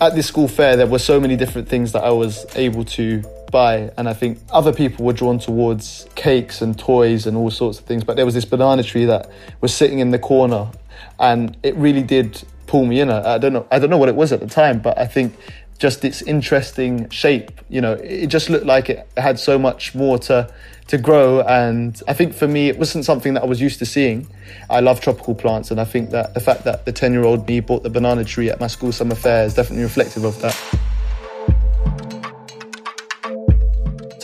At 0.00 0.16
this 0.16 0.26
school 0.26 0.48
fair, 0.48 0.76
there 0.76 0.88
were 0.88 0.98
so 0.98 1.20
many 1.20 1.36
different 1.36 1.68
things 1.68 1.92
that 1.92 2.02
I 2.02 2.10
was 2.10 2.44
able 2.56 2.84
to 2.84 3.22
buy, 3.52 3.92
and 3.96 4.08
I 4.08 4.14
think 4.14 4.40
other 4.50 4.72
people 4.72 5.04
were 5.04 5.12
drawn 5.12 5.38
towards 5.38 6.08
cakes 6.16 6.60
and 6.60 6.76
toys 6.76 7.24
and 7.28 7.36
all 7.36 7.52
sorts 7.52 7.78
of 7.78 7.84
things. 7.84 8.02
But 8.02 8.16
there 8.16 8.24
was 8.24 8.34
this 8.34 8.44
banana 8.44 8.82
tree 8.82 9.04
that 9.04 9.30
was 9.60 9.72
sitting 9.72 10.00
in 10.00 10.10
the 10.10 10.18
corner, 10.18 10.72
and 11.20 11.56
it 11.62 11.76
really 11.76 12.02
did 12.02 12.42
pull 12.66 12.84
me 12.84 12.98
in. 12.98 13.10
I, 13.10 13.34
I 13.34 13.38
don't 13.38 13.52
know. 13.52 13.64
I 13.70 13.78
don't 13.78 13.90
know 13.90 13.96
what 13.96 14.08
it 14.08 14.16
was 14.16 14.32
at 14.32 14.40
the 14.40 14.48
time, 14.48 14.80
but 14.80 14.98
I 14.98 15.06
think 15.06 15.36
just 15.78 16.04
its 16.04 16.22
interesting 16.22 17.08
shape. 17.10 17.50
You 17.68 17.80
know, 17.80 17.92
it 17.92 18.28
just 18.28 18.48
looked 18.50 18.66
like 18.66 18.88
it 18.90 19.08
had 19.16 19.38
so 19.38 19.58
much 19.58 19.94
more 19.94 20.18
to 20.20 20.52
to 20.88 20.98
grow. 20.98 21.40
And 21.42 22.00
I 22.06 22.12
think 22.12 22.32
for 22.34 22.46
me, 22.46 22.68
it 22.68 22.78
wasn't 22.78 23.04
something 23.04 23.34
that 23.34 23.42
I 23.42 23.46
was 23.46 23.60
used 23.60 23.78
to 23.80 23.86
seeing. 23.86 24.28
I 24.70 24.80
love 24.80 25.00
tropical 25.00 25.34
plants, 25.34 25.70
and 25.70 25.80
I 25.80 25.84
think 25.84 26.10
that 26.10 26.34
the 26.34 26.40
fact 26.40 26.64
that 26.64 26.84
the 26.84 26.92
ten 26.92 27.12
year 27.12 27.24
old 27.24 27.46
me 27.46 27.60
bought 27.60 27.82
the 27.82 27.90
banana 27.90 28.24
tree 28.24 28.50
at 28.50 28.60
my 28.60 28.68
school 28.68 28.92
summer 28.92 29.14
fair 29.14 29.44
is 29.44 29.54
definitely 29.54 29.84
reflective 29.84 30.24
of 30.24 30.40
that. 30.42 30.56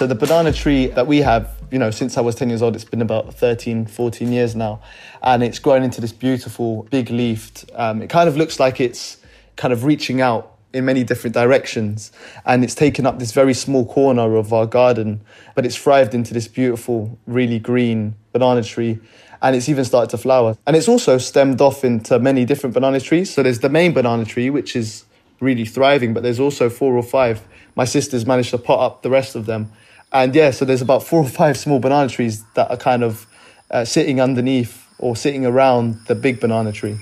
So 0.03 0.09
the 0.09 0.17
banana 0.17 0.53
tree 0.53 0.89
that 0.89 1.07
we 1.07 1.19
have, 1.19 1.55
you 1.71 1.79
know, 1.79 1.93
since 1.93 2.19
I 2.19 2.23
was 2.23 2.35
10 2.35 2.49
years 2.49 2.61
old, 2.61 2.75
it's 2.75 2.85
been 2.85 3.03
about 3.03 3.35
13, 3.35 3.87
14 3.87 4.33
years 4.33 4.57
now. 4.57 4.81
And 5.23 5.45
it's 5.45 5.61
grown 5.61 5.85
into 5.85 6.01
this 6.01 6.11
beautiful, 6.11 6.89
big 6.91 7.09
leafed. 7.09 7.71
Um, 7.77 8.03
it 8.03 8.11
kind 8.11 8.29
of 8.29 8.37
looks 8.37 8.59
like 8.59 8.81
it's 8.81 9.19
kind 9.55 9.73
of 9.73 9.85
reaching 9.85 10.21
out 10.21 10.52
in 10.73 10.85
many 10.85 11.05
different 11.05 11.35
directions. 11.35 12.13
And 12.45 12.65
it's 12.65 12.75
taken 12.75 13.07
up 13.07 13.19
this 13.19 13.33
very 13.33 13.55
small 13.55 13.87
corner 13.87 14.37
of 14.37 14.53
our 14.53 14.67
garden, 14.67 15.21
but 15.55 15.67
it's 15.67 15.77
thrived 15.77 16.15
into 16.15 16.35
this 16.35 16.49
beautiful, 16.49 17.19
really 17.27 17.59
green 17.59 18.15
banana 18.33 18.63
tree. 18.63 18.99
And 19.41 19.57
it's 19.57 19.69
even 19.69 19.85
started 19.85 20.11
to 20.11 20.19
flower. 20.19 20.57
And 20.67 20.77
it's 20.77 20.89
also 20.89 21.19
stemmed 21.19 21.61
off 21.61 21.85
into 21.85 22.19
many 22.19 22.45
different 22.45 22.75
banana 22.75 23.01
trees. 23.01 23.33
So 23.33 23.43
there's 23.43 23.59
the 23.59 23.69
main 23.69 23.93
banana 23.93 24.25
tree, 24.25 24.51
which 24.51 24.77
is 24.77 25.05
really 25.41 25.65
thriving, 25.65 26.15
but 26.15 26.23
there's 26.23 26.39
also 26.39 26.71
four 26.71 26.95
or 26.95 27.03
five. 27.03 27.47
My 27.75 27.85
sister's 27.85 28.25
managed 28.25 28.51
to 28.51 28.59
pot 28.59 28.81
up 28.81 29.03
the 29.03 29.11
rest 29.11 29.35
of 29.35 29.47
them 29.47 29.73
and 30.13 30.35
yeah, 30.35 30.51
so 30.51 30.65
there's 30.65 30.83
about 30.83 31.03
four 31.03 31.23
or 31.23 31.29
five 31.29 31.57
small 31.57 31.79
banana 31.79 32.09
trees 32.09 32.45
that 32.55 32.71
are 32.71 32.77
kind 32.77 33.03
of 33.03 33.27
uh, 33.71 33.85
sitting 33.85 34.21
underneath 34.21 34.87
or 34.99 35.17
sitting 35.17 35.47
around 35.47 35.99
the 36.07 36.15
big 36.15 36.39
banana 36.39 36.71
tree. 36.71 36.99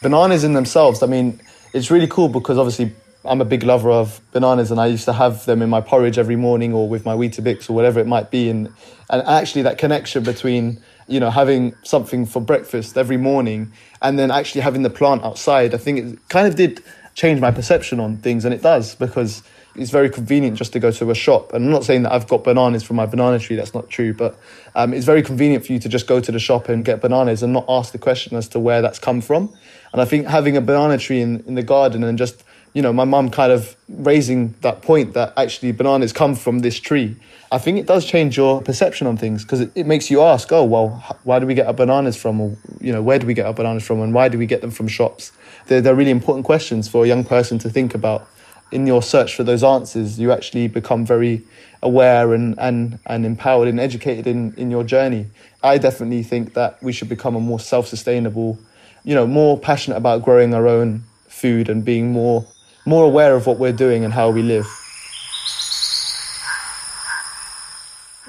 Bananas 0.00 0.44
in 0.44 0.52
themselves, 0.52 1.02
I 1.02 1.06
mean, 1.06 1.40
it's 1.72 1.90
really 1.90 2.06
cool 2.06 2.28
because 2.28 2.56
obviously 2.56 2.94
I'm 3.24 3.40
a 3.40 3.44
big 3.44 3.64
lover 3.64 3.90
of 3.90 4.20
bananas 4.30 4.70
and 4.70 4.80
I 4.80 4.86
used 4.86 5.04
to 5.06 5.12
have 5.12 5.44
them 5.44 5.60
in 5.60 5.68
my 5.68 5.80
porridge 5.80 6.18
every 6.18 6.36
morning 6.36 6.72
or 6.72 6.88
with 6.88 7.04
my 7.04 7.14
Weetabix 7.14 7.68
or 7.68 7.72
whatever 7.72 7.98
it 7.98 8.06
might 8.06 8.30
be. 8.30 8.48
And, 8.48 8.72
and 9.10 9.22
actually 9.26 9.62
that 9.62 9.76
connection 9.76 10.22
between, 10.22 10.80
you 11.08 11.18
know, 11.18 11.30
having 11.30 11.74
something 11.82 12.26
for 12.26 12.40
breakfast 12.40 12.96
every 12.96 13.16
morning 13.16 13.72
and 14.00 14.16
then 14.18 14.30
actually 14.30 14.60
having 14.60 14.82
the 14.82 14.90
plant 14.90 15.24
outside, 15.24 15.74
I 15.74 15.78
think 15.78 15.98
it 15.98 16.28
kind 16.28 16.46
of 16.46 16.54
did 16.54 16.82
change 17.14 17.40
my 17.40 17.50
perception 17.50 17.98
on 17.98 18.18
things 18.18 18.44
and 18.44 18.54
it 18.54 18.62
does 18.62 18.94
because 18.94 19.42
it's 19.74 19.90
very 19.90 20.10
convenient 20.10 20.56
just 20.56 20.72
to 20.74 20.78
go 20.78 20.92
to 20.92 21.10
a 21.10 21.14
shop. 21.14 21.52
And 21.52 21.64
I'm 21.64 21.70
not 21.72 21.84
saying 21.84 22.04
that 22.04 22.12
I've 22.12 22.28
got 22.28 22.44
bananas 22.44 22.84
from 22.84 22.96
my 22.96 23.06
banana 23.06 23.40
tree, 23.40 23.56
that's 23.56 23.74
not 23.74 23.90
true, 23.90 24.14
but 24.14 24.38
um, 24.76 24.94
it's 24.94 25.06
very 25.06 25.22
convenient 25.22 25.66
for 25.66 25.72
you 25.72 25.80
to 25.80 25.88
just 25.88 26.06
go 26.06 26.20
to 26.20 26.30
the 26.30 26.38
shop 26.38 26.68
and 26.68 26.84
get 26.84 27.00
bananas 27.00 27.42
and 27.42 27.52
not 27.52 27.64
ask 27.68 27.92
the 27.92 27.98
question 27.98 28.36
as 28.36 28.48
to 28.48 28.60
where 28.60 28.80
that's 28.80 28.98
come 29.00 29.20
from. 29.20 29.52
And 29.92 30.00
I 30.00 30.04
think 30.04 30.26
having 30.26 30.56
a 30.56 30.60
banana 30.60 30.98
tree 30.98 31.20
in, 31.20 31.40
in 31.46 31.54
the 31.54 31.62
garden 31.62 32.04
and 32.04 32.18
just, 32.18 32.44
you 32.74 32.82
know, 32.82 32.92
my 32.92 33.04
mum 33.04 33.30
kind 33.30 33.52
of 33.52 33.76
raising 33.88 34.54
that 34.60 34.82
point 34.82 35.14
that 35.14 35.32
actually 35.36 35.72
bananas 35.72 36.12
come 36.12 36.34
from 36.34 36.60
this 36.60 36.78
tree, 36.78 37.16
I 37.50 37.58
think 37.58 37.78
it 37.78 37.86
does 37.86 38.04
change 38.04 38.36
your 38.36 38.60
perception 38.60 39.06
on 39.06 39.16
things 39.16 39.42
because 39.42 39.60
it, 39.60 39.72
it 39.74 39.86
makes 39.86 40.10
you 40.10 40.20
ask, 40.20 40.52
oh, 40.52 40.64
well, 40.64 41.18
why 41.24 41.38
do 41.38 41.46
we 41.46 41.54
get 41.54 41.66
our 41.66 41.72
bananas 41.72 42.16
from? 42.16 42.40
Or, 42.40 42.56
you 42.80 42.92
know, 42.92 43.02
where 43.02 43.18
do 43.18 43.26
we 43.26 43.34
get 43.34 43.46
our 43.46 43.54
bananas 43.54 43.86
from 43.86 44.00
and 44.00 44.12
why 44.12 44.28
do 44.28 44.36
we 44.36 44.46
get 44.46 44.60
them 44.60 44.70
from 44.70 44.88
shops? 44.88 45.32
They're, 45.66 45.80
they're 45.80 45.94
really 45.94 46.10
important 46.10 46.44
questions 46.44 46.88
for 46.88 47.04
a 47.04 47.08
young 47.08 47.24
person 47.24 47.58
to 47.60 47.70
think 47.70 47.94
about 47.94 48.28
in 48.70 48.86
your 48.86 49.02
search 49.02 49.34
for 49.34 49.44
those 49.44 49.64
answers, 49.64 50.18
you 50.18 50.32
actually 50.32 50.68
become 50.68 51.06
very 51.06 51.42
aware 51.82 52.34
and, 52.34 52.58
and, 52.58 52.98
and 53.06 53.24
empowered 53.24 53.68
and 53.68 53.80
educated 53.80 54.26
in, 54.26 54.52
in 54.54 54.70
your 54.70 54.84
journey. 54.84 55.26
I 55.62 55.78
definitely 55.78 56.22
think 56.22 56.54
that 56.54 56.82
we 56.82 56.92
should 56.92 57.08
become 57.08 57.34
a 57.34 57.40
more 57.40 57.60
self 57.60 57.86
sustainable, 57.88 58.58
you 59.04 59.14
know, 59.14 59.26
more 59.26 59.58
passionate 59.58 59.96
about 59.96 60.22
growing 60.22 60.54
our 60.54 60.66
own 60.66 61.04
food 61.28 61.68
and 61.68 61.84
being 61.84 62.12
more 62.12 62.46
more 62.86 63.04
aware 63.04 63.36
of 63.36 63.46
what 63.46 63.58
we're 63.58 63.72
doing 63.72 64.04
and 64.04 64.14
how 64.14 64.30
we 64.30 64.42
live. 64.42 64.66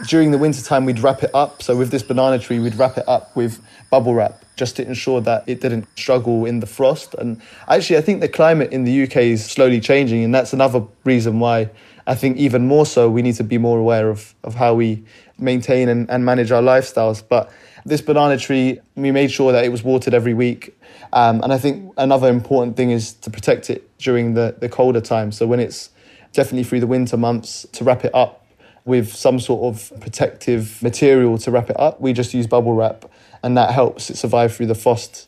During 0.06 0.32
the 0.32 0.38
winter 0.38 0.62
time, 0.62 0.86
we'd 0.86 1.00
wrap 1.00 1.24
it 1.24 1.32
up. 1.34 1.64
So 1.64 1.78
with 1.78 1.92
this 1.92 2.04
banana 2.04 2.40
tree, 2.40 2.60
we'd 2.60 2.76
wrap 2.76 2.98
it 2.98 3.08
up 3.08 3.36
with 3.36 3.62
bubble 3.90 4.14
wrap 4.14 4.44
just 4.56 4.76
to 4.76 4.86
ensure 4.86 5.22
that 5.22 5.44
it 5.48 5.62
didn't 5.62 5.88
struggle 5.98 6.46
in 6.46 6.60
the 6.60 6.68
frost. 6.68 7.14
And 7.16 7.42
actually, 7.68 7.98
I 7.98 8.02
think 8.02 8.20
the 8.20 8.28
climate 8.28 8.72
in 8.72 8.84
the 8.84 9.04
UK 9.04 9.18
is 9.18 9.46
slowly 9.46 9.80
changing, 9.80 10.24
and 10.24 10.36
that's 10.36 10.52
another 10.52 10.84
reason 11.06 11.40
why 11.40 11.70
I 12.06 12.16
think 12.16 12.38
even 12.38 12.68
more 12.68 12.86
so 12.86 13.10
we 13.10 13.22
need 13.22 13.36
to 13.36 13.44
be 13.44 13.58
more 13.58 13.80
aware 13.80 14.10
of, 14.10 14.34
of 14.44 14.56
how 14.56 14.74
we 14.74 15.04
maintain 15.38 15.88
and, 15.88 16.10
and 16.10 16.26
manage 16.26 16.52
our 16.52 16.62
lifestyles. 16.62 17.24
But 17.28 17.50
this 17.86 18.02
banana 18.02 18.38
tree, 18.38 18.80
we 18.96 19.12
made 19.12 19.32
sure 19.32 19.52
that 19.52 19.64
it 19.64 19.70
was 19.70 19.84
watered 19.84 20.14
every 20.14 20.34
week. 20.34 20.78
Um, 21.14 21.42
and 21.42 21.52
I 21.52 21.58
think 21.58 21.94
another 21.98 22.30
important 22.30 22.78
thing 22.78 22.92
is 22.92 23.14
to 23.14 23.30
protect 23.30 23.70
it 23.70 23.90
during 23.98 24.34
the, 24.34 24.56
the 24.60 24.70
colder 24.70 25.02
times. 25.02 25.38
So 25.38 25.48
when 25.48 25.60
it's 25.60 25.90
definitely 26.34 26.64
through 26.64 26.82
the 26.82 26.88
winter 26.88 27.18
months, 27.18 27.66
to 27.74 27.84
wrap 27.84 28.06
it 28.06 28.14
up 28.14 28.46
with 28.86 29.14
some 29.14 29.40
sort 29.40 29.76
of 29.76 30.02
protective 30.02 30.82
material 30.82 31.38
to 31.38 31.52
wrap 31.52 31.70
it 31.70 31.80
up. 31.80 32.02
We 32.02 32.14
just 32.14 32.34
use 32.34 32.48
bubble 32.48 32.74
wrap 32.74 33.06
and 33.44 33.56
that 33.58 33.72
helps 33.72 34.10
it 34.10 34.18
survive 34.18 34.56
through 34.56 34.68
the 34.68 34.76
frost. 34.76 35.28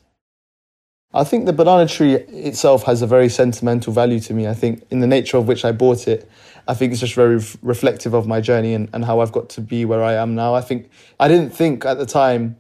I 1.14 1.24
think 1.26 1.46
the 1.46 1.54
banana 1.54 1.88
tree 1.88 2.14
itself 2.14 2.84
has 2.84 3.02
a 3.02 3.08
very 3.08 3.28
sentimental 3.28 3.92
value 3.92 4.20
to 4.22 4.34
me. 4.34 4.48
I 4.48 4.54
think, 4.54 4.84
in 4.92 5.02
the 5.02 5.08
nature 5.08 5.38
of 5.38 5.46
which 5.48 5.66
I 5.66 5.74
bought 5.74 6.08
it, 6.08 6.30
I 6.68 6.74
think 6.74 6.92
it's 6.92 7.02
just 7.02 7.16
very 7.16 7.42
reflective 7.62 8.14
of 8.14 8.28
my 8.28 8.42
journey 8.42 8.74
and, 8.74 8.90
and 8.94 9.06
how 9.06 9.20
I've 9.20 9.32
got 9.32 9.50
to 9.50 9.62
be 9.62 9.86
where 9.86 10.04
I 10.04 10.14
am 10.14 10.36
now. 10.36 10.54
I 10.54 10.62
think 10.62 10.90
I 11.20 11.28
didn't 11.28 11.52
think 11.52 11.86
at 11.86 11.98
the 11.98 12.06
time 12.06 12.58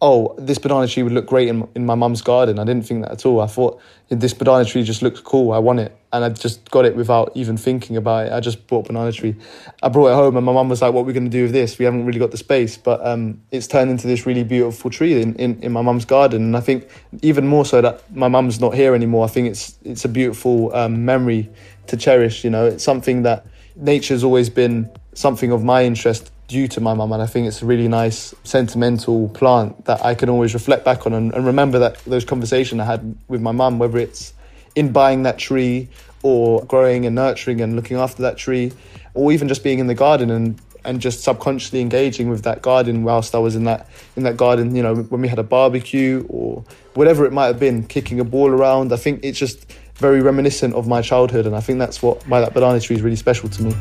oh, 0.00 0.34
this 0.38 0.58
banana 0.58 0.86
tree 0.86 1.02
would 1.02 1.12
look 1.12 1.26
great 1.26 1.48
in, 1.48 1.68
in 1.74 1.84
my 1.84 1.94
mum's 1.94 2.22
garden. 2.22 2.58
I 2.58 2.64
didn't 2.64 2.86
think 2.86 3.02
that 3.02 3.10
at 3.10 3.26
all. 3.26 3.40
I 3.40 3.46
thought 3.46 3.80
this 4.08 4.32
banana 4.32 4.64
tree 4.64 4.84
just 4.84 5.02
looks 5.02 5.20
cool. 5.20 5.52
I 5.52 5.58
want 5.58 5.80
it. 5.80 5.96
And 6.12 6.24
I 6.24 6.30
just 6.30 6.70
got 6.70 6.84
it 6.84 6.96
without 6.96 7.32
even 7.34 7.56
thinking 7.56 7.96
about 7.96 8.28
it. 8.28 8.32
I 8.32 8.40
just 8.40 8.66
bought 8.66 8.86
banana 8.86 9.12
tree. 9.12 9.34
I 9.82 9.88
brought 9.88 10.08
it 10.08 10.14
home 10.14 10.36
and 10.36 10.46
my 10.46 10.52
mum 10.52 10.68
was 10.68 10.80
like, 10.80 10.94
what 10.94 11.00
are 11.02 11.04
we 11.04 11.12
going 11.12 11.24
to 11.24 11.30
do 11.30 11.42
with 11.42 11.52
this? 11.52 11.78
We 11.78 11.84
haven't 11.84 12.06
really 12.06 12.20
got 12.20 12.30
the 12.30 12.36
space. 12.36 12.78
But 12.78 13.04
um, 13.04 13.42
it's 13.50 13.66
turned 13.66 13.90
into 13.90 14.06
this 14.06 14.24
really 14.24 14.44
beautiful 14.44 14.90
tree 14.90 15.20
in, 15.20 15.34
in, 15.34 15.60
in 15.62 15.72
my 15.72 15.82
mum's 15.82 16.04
garden. 16.04 16.42
And 16.42 16.56
I 16.56 16.60
think 16.60 16.88
even 17.22 17.46
more 17.46 17.64
so 17.64 17.80
that 17.82 18.10
my 18.14 18.28
mum's 18.28 18.60
not 18.60 18.74
here 18.74 18.94
anymore, 18.94 19.24
I 19.24 19.28
think 19.28 19.48
it's, 19.48 19.76
it's 19.84 20.04
a 20.04 20.08
beautiful 20.08 20.74
um, 20.74 21.04
memory 21.04 21.50
to 21.88 21.96
cherish. 21.96 22.44
You 22.44 22.50
know, 22.50 22.66
it's 22.66 22.84
something 22.84 23.22
that 23.22 23.46
nature's 23.76 24.24
always 24.24 24.50
been 24.50 24.90
something 25.14 25.50
of 25.50 25.64
my 25.64 25.84
interest 25.84 26.30
due 26.46 26.66
to 26.68 26.80
my 26.80 26.94
mum, 26.94 27.12
and 27.12 27.22
I 27.22 27.26
think 27.26 27.46
it's 27.46 27.62
a 27.62 27.66
really 27.66 27.88
nice 27.88 28.34
sentimental 28.44 29.28
plant 29.30 29.84
that 29.84 30.04
I 30.04 30.14
can 30.14 30.30
always 30.30 30.54
reflect 30.54 30.84
back 30.84 31.06
on 31.06 31.12
and, 31.12 31.34
and 31.34 31.44
remember 31.46 31.78
that 31.80 31.98
those 32.06 32.24
conversations 32.24 32.80
I 32.80 32.84
had 32.84 33.16
with 33.28 33.42
my 33.42 33.52
mum, 33.52 33.78
whether 33.78 33.98
it's 33.98 34.32
in 34.74 34.92
buying 34.92 35.24
that 35.24 35.38
tree 35.38 35.88
or 36.22 36.64
growing 36.64 37.04
and 37.04 37.14
nurturing 37.14 37.60
and 37.60 37.76
looking 37.76 37.98
after 37.98 38.22
that 38.22 38.38
tree, 38.38 38.72
or 39.14 39.32
even 39.32 39.48
just 39.48 39.62
being 39.62 39.78
in 39.78 39.86
the 39.86 39.94
garden 39.94 40.30
and 40.30 40.58
and 40.84 41.00
just 41.00 41.22
subconsciously 41.22 41.80
engaging 41.80 42.30
with 42.30 42.44
that 42.44 42.62
garden 42.62 43.02
whilst 43.02 43.34
I 43.34 43.38
was 43.38 43.56
in 43.56 43.64
that 43.64 43.88
in 44.16 44.22
that 44.22 44.36
garden. 44.36 44.74
You 44.74 44.82
know, 44.82 44.94
when 44.94 45.20
we 45.20 45.28
had 45.28 45.38
a 45.38 45.42
barbecue 45.42 46.24
or 46.28 46.64
whatever 46.94 47.26
it 47.26 47.32
might 47.32 47.46
have 47.46 47.60
been, 47.60 47.84
kicking 47.84 48.20
a 48.20 48.24
ball 48.24 48.50
around. 48.50 48.92
I 48.92 48.96
think 48.96 49.20
it's 49.22 49.38
just 49.38 49.70
very 49.98 50.22
reminiscent 50.22 50.74
of 50.74 50.86
my 50.86 51.02
childhood, 51.02 51.46
and 51.46 51.54
I 51.54 51.60
think 51.60 51.78
that's 51.78 52.02
what 52.02 52.26
why 52.28 52.40
that 52.40 52.54
banana 52.54 52.80
tree 52.80 52.96
is 52.96 53.02
really 53.02 53.16
special 53.16 53.48
to 53.48 53.62
me. 53.62 53.74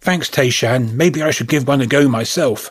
Thanks, 0.00 0.30
Tayshan. 0.30 0.94
Maybe 0.94 1.22
I 1.22 1.30
should 1.30 1.48
give 1.48 1.68
one 1.68 1.82
a 1.82 1.86
go 1.86 2.08
myself. 2.08 2.70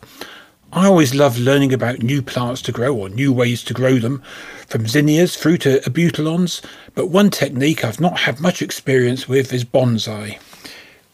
I 0.73 0.85
always 0.87 1.15
love 1.15 1.37
learning 1.37 1.71
about 1.71 2.01
new 2.01 2.21
plants 2.21 2.61
to 2.63 2.71
grow 2.71 2.93
or 2.93 3.09
new 3.09 3.31
ways 3.31 3.63
to 3.65 3.73
grow 3.73 3.99
them, 3.99 4.21
from 4.67 4.87
zinnias 4.87 5.37
through 5.37 5.59
to 5.59 5.79
abutilons, 5.81 6.61
but 6.93 7.07
one 7.07 7.29
technique 7.29 7.85
I've 7.85 8.01
not 8.01 8.21
had 8.21 8.41
much 8.41 8.61
experience 8.61 9.29
with 9.29 9.53
is 9.53 9.63
bonsai. 9.63 10.39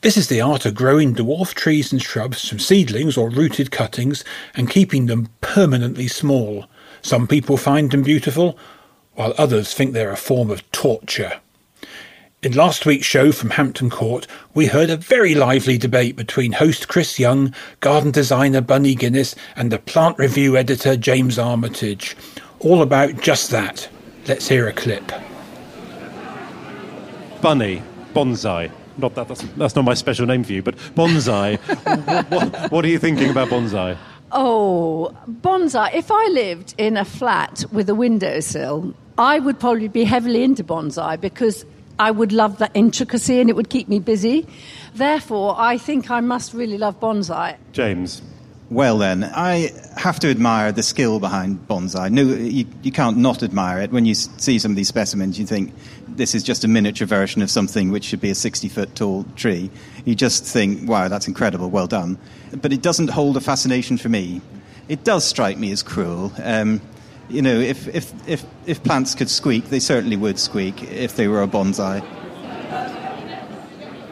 This 0.04 0.18
is 0.18 0.28
the 0.28 0.42
art 0.42 0.66
of 0.66 0.76
growing 0.76 1.16
dwarf 1.16 1.54
trees 1.54 1.94
and 1.94 2.02
shrubs 2.02 2.46
from 2.46 2.60
seedlings 2.60 3.16
or 3.16 3.30
rooted 3.30 3.72
cuttings 3.72 4.26
and 4.54 4.70
keeping 4.70 5.06
them 5.06 5.30
permanently 5.40 6.10
small. 6.10 6.66
Some 7.02 7.26
people 7.26 7.56
find 7.56 7.90
them 7.90 8.04
beautiful, 8.04 8.58
while 9.14 9.34
others 9.38 9.74
think 9.74 9.94
they're 9.94 10.12
a 10.12 10.18
form 10.18 10.52
of 10.52 10.70
torture. 10.74 11.40
In 12.42 12.52
last 12.52 12.86
week's 12.86 13.06
show 13.06 13.32
from 13.32 13.52
Hampton 13.52 13.90
Court, 13.90 14.28
we 14.54 14.66
heard 14.66 14.90
a 14.90 14.98
very 14.98 15.36
lively 15.36 15.78
debate 15.78 16.18
between 16.18 16.52
host 16.52 16.90
Chris 16.90 17.18
Young, 17.18 17.56
garden 17.80 18.12
designer 18.12 18.60
Bunny 18.60 18.96
Guinness, 18.96 19.36
and 19.56 19.72
the 19.72 19.80
plant 19.80 20.20
review 20.20 20.58
editor 20.58 20.98
James 20.98 21.40
Armitage. 21.40 22.18
All 22.60 22.82
about 22.82 23.22
just 23.22 23.52
that. 23.52 23.88
Let's 24.28 24.50
hear 24.50 24.68
a 24.68 24.74
clip. 24.74 25.14
Bunny, 27.42 27.82
bonsai. 28.14 28.70
Not 28.98 29.16
that 29.16 29.28
that's, 29.28 29.42
that's 29.58 29.76
not 29.76 29.86
my 29.86 29.94
special 29.94 30.26
name 30.26 30.44
for 30.44 30.54
you, 30.54 30.62
but 30.62 30.76
bonsai. 30.96 31.58
what, 32.30 32.32
what, 32.32 32.72
what 32.72 32.86
are 32.86 32.90
you 32.90 33.00
thinking 33.00 33.30
about 33.30 33.50
bonsai? 33.50 33.98
Oh, 34.32 35.16
bonsai. 35.30 35.94
If 35.94 36.12
I 36.12 36.28
lived 36.28 36.74
in 36.78 36.98
a 36.98 37.06
flat 37.06 37.66
with 37.72 37.90
a 37.90 37.96
windowsill, 37.96 38.94
I 39.18 39.40
would 39.40 39.60
probably 39.60 39.88
be 39.88 40.04
heavily 40.04 40.44
into 40.44 40.64
bonsai 40.64 41.22
because 41.22 41.66
I 42.00 42.10
would 42.12 42.32
love 42.32 42.58
that 42.58 42.72
intricacy 42.74 43.40
and 43.40 43.50
it 43.50 43.56
would 43.56 43.70
keep 43.70 43.88
me 43.88 44.00
busy. 44.00 44.48
Therefore, 44.96 45.56
I 45.58 45.78
think 45.78 46.10
I 46.10 46.20
must 46.20 46.54
really 46.54 46.78
love 46.78 47.00
bonsai. 47.00 47.58
James. 47.72 48.22
Well, 48.70 48.98
then, 48.98 49.24
I 49.24 49.70
have 49.98 50.20
to 50.22 50.32
admire 50.32 50.72
the 50.72 50.82
skill 50.82 51.20
behind 51.20 51.68
bonsai. 51.68 52.10
No, 52.10 52.24
you, 52.24 52.66
you 52.82 52.92
can't 52.92 53.18
not 53.18 53.44
admire 53.44 53.82
it. 53.82 53.92
When 53.92 54.06
you 54.06 54.16
see 54.16 54.58
some 54.58 54.72
of 54.72 54.76
these 54.76 54.88
specimens, 54.88 55.38
you 55.38 55.46
think 55.46 55.72
this 56.18 56.36
is 56.36 56.44
just 56.44 56.64
a 56.64 56.68
miniature 56.68 57.08
version 57.08 57.42
of 57.42 57.50
something 57.50 57.92
which 57.92 58.04
should 58.06 58.22
be 58.22 58.30
a 58.30 58.36
60 58.36 58.70
foot 58.70 58.96
tall 58.96 59.26
tree. 59.36 59.70
You 60.06 60.16
just 60.16 60.44
think, 60.46 60.88
wow, 60.88 61.08
that's 61.08 61.28
incredible, 61.28 61.70
well 61.70 61.88
done. 61.88 62.18
But 62.62 62.74
it 62.74 62.82
doesn't 62.82 63.10
hold 63.10 63.38
a 63.38 63.42
fascination 63.42 63.98
for 63.98 64.10
me. 64.10 64.42
It 64.90 65.04
does 65.04 65.24
strike 65.26 65.58
me 65.58 65.72
as 65.72 65.82
cruel. 65.84 66.32
Um, 66.44 66.82
you 67.30 67.42
know, 67.42 67.56
if, 67.56 67.88
if, 67.88 68.14
if, 68.28 68.46
if 68.66 68.84
plants 68.84 69.16
could 69.16 69.30
squeak, 69.30 69.70
they 69.70 69.80
certainly 69.80 70.18
would 70.18 70.38
squeak 70.38 70.84
if 70.84 71.16
they 71.16 71.28
were 71.28 71.42
a 71.42 71.48
bonsai. 71.48 72.06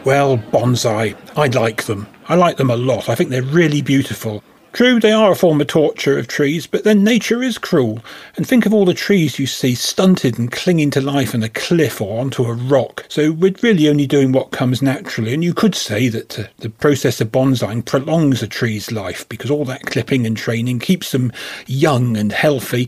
Well, 0.04 0.38
bonsai, 0.38 1.16
I 1.38 1.48
like 1.48 1.84
them. 1.84 2.08
I 2.28 2.36
like 2.36 2.58
them 2.58 2.72
a 2.72 2.76
lot. 2.76 3.10
I 3.10 3.16
think 3.16 3.30
they're 3.30 3.44
really 3.44 3.82
beautiful. 3.82 4.44
True, 4.74 5.02
they 5.02 5.12
are 5.12 5.34
a 5.34 5.36
form 5.36 5.60
of 5.60 5.68
torture 5.68 6.18
of 6.18 6.30
trees, 6.30 6.66
but 6.66 6.86
then 6.86 7.04
nature 7.04 7.44
is 7.44 7.58
cruel. 7.58 8.00
And 8.38 8.48
think 8.48 8.66
of 8.66 8.74
all 8.74 8.86
the 8.86 8.94
trees 8.94 9.38
you 9.38 9.46
see 9.46 9.76
stunted 9.76 10.40
and 10.40 10.50
clinging 10.50 10.92
to 10.92 11.02
life 11.02 11.36
on 11.36 11.44
a 11.44 11.50
cliff 11.50 12.00
or 12.00 12.22
onto 12.22 12.46
a 12.46 12.54
rock. 12.54 13.06
So 13.10 13.34
we're 13.34 13.54
really 13.62 13.90
only 13.90 14.08
doing 14.08 14.32
what 14.32 14.52
comes 14.52 14.82
naturally. 14.82 15.34
And 15.34 15.44
you 15.44 15.54
could 15.54 15.76
say 15.76 16.08
that 16.08 16.40
uh, 16.40 16.44
the 16.60 16.70
process 16.70 17.20
of 17.20 17.34
bonsaiing 17.34 17.86
prolongs 17.86 18.42
a 18.42 18.48
tree's 18.48 18.94
life 18.94 19.28
because 19.28 19.52
all 19.52 19.66
that 19.66 19.88
clipping 19.88 20.26
and 20.26 20.38
training 20.38 20.80
keeps 20.80 21.12
them 21.12 21.34
young 21.68 22.16
and 22.16 22.32
healthy. 22.32 22.88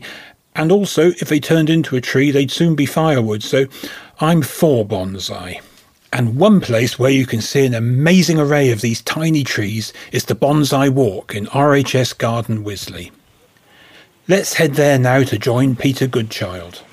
And 0.56 0.72
also, 0.72 1.08
if 1.08 1.28
they 1.28 1.40
turned 1.40 1.68
into 1.68 1.96
a 1.96 2.00
tree, 2.00 2.30
they'd 2.30 2.50
soon 2.50 2.74
be 2.74 2.86
firewood. 2.86 3.42
So 3.42 3.66
I'm 4.20 4.40
for 4.40 4.86
bonsai. 4.86 5.60
And 6.14 6.36
one 6.36 6.60
place 6.60 6.96
where 6.96 7.10
you 7.10 7.26
can 7.26 7.40
see 7.40 7.66
an 7.66 7.74
amazing 7.74 8.38
array 8.38 8.70
of 8.70 8.82
these 8.82 9.02
tiny 9.02 9.42
trees 9.42 9.92
is 10.12 10.26
the 10.26 10.36
Bonsai 10.36 10.88
Walk 10.88 11.34
in 11.34 11.46
RHS 11.46 12.16
Garden 12.16 12.64
Wisley. 12.64 13.10
Let's 14.28 14.54
head 14.54 14.74
there 14.74 14.96
now 14.96 15.24
to 15.24 15.36
join 15.36 15.74
Peter 15.74 16.06
Goodchild. 16.06 16.84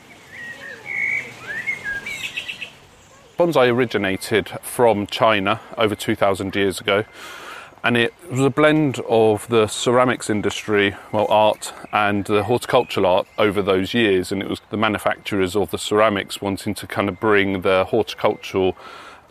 Bonsai 3.37 3.71
originated 3.71 4.49
from 4.63 5.05
China 5.05 5.59
over 5.77 5.93
2,000 5.93 6.55
years 6.55 6.81
ago, 6.81 7.05
and 7.83 7.95
it 7.95 8.15
was 8.31 8.39
a 8.39 8.49
blend 8.49 9.01
of 9.07 9.47
the 9.49 9.67
ceramics 9.67 10.31
industry, 10.31 10.95
well, 11.11 11.27
art, 11.29 11.73
and 11.93 12.25
the 12.25 12.45
horticultural 12.45 13.05
art 13.05 13.27
over 13.37 13.61
those 13.61 13.93
years. 13.93 14.31
And 14.31 14.41
it 14.41 14.49
was 14.49 14.61
the 14.71 14.77
manufacturers 14.77 15.55
of 15.55 15.69
the 15.69 15.77
ceramics 15.77 16.41
wanting 16.41 16.73
to 16.73 16.87
kind 16.87 17.07
of 17.07 17.19
bring 17.19 17.61
the 17.61 17.85
horticultural 17.85 18.75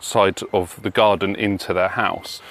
side 0.01 0.41
of 0.53 0.81
the 0.81 0.89
garden 0.89 1.35
into 1.35 1.73
their 1.73 1.89
house. 1.89 2.41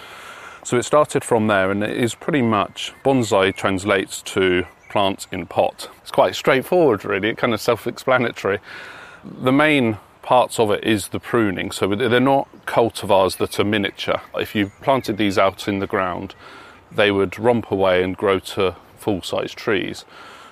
So 0.63 0.77
it 0.77 0.85
started 0.85 1.25
from 1.25 1.47
there, 1.47 1.71
and 1.71 1.83
it 1.83 1.97
is 1.97 2.15
pretty 2.15 2.43
much 2.43 2.93
bonsai 3.05 3.55
translates 3.57 4.23
to 4.23 4.67
plant 4.91 5.27
in 5.33 5.47
pot. 5.47 5.89
It's 6.03 6.11
quite 6.11 6.35
straightforward, 6.35 7.05
really, 7.05 7.35
kind 7.35 7.55
of 7.55 7.61
self 7.61 7.87
explanatory. 7.87 8.59
The 9.25 9.53
main 9.53 9.99
parts 10.23 10.59
of 10.59 10.71
it 10.71 10.85
is 10.85 11.09
the 11.09 11.21
pruning, 11.21 11.71
so 11.71 11.95
they're 11.95 12.21
not 12.21 12.49
cultivars 12.67 13.39
that 13.39 13.59
are 13.59 13.65
miniature. 13.65 14.21
If 14.35 14.55
you 14.55 14.71
planted 14.83 15.17
these 15.17 15.39
out 15.39 15.67
in 15.67 15.79
the 15.79 15.87
ground, 15.87 16.35
they 16.93 17.11
would 17.11 17.39
romp 17.39 17.71
away 17.71 18.03
and 18.03 18.17
grow 18.17 18.39
to 18.41 18.77
full 18.99 19.23
size 19.23 19.53
trees, 19.53 20.05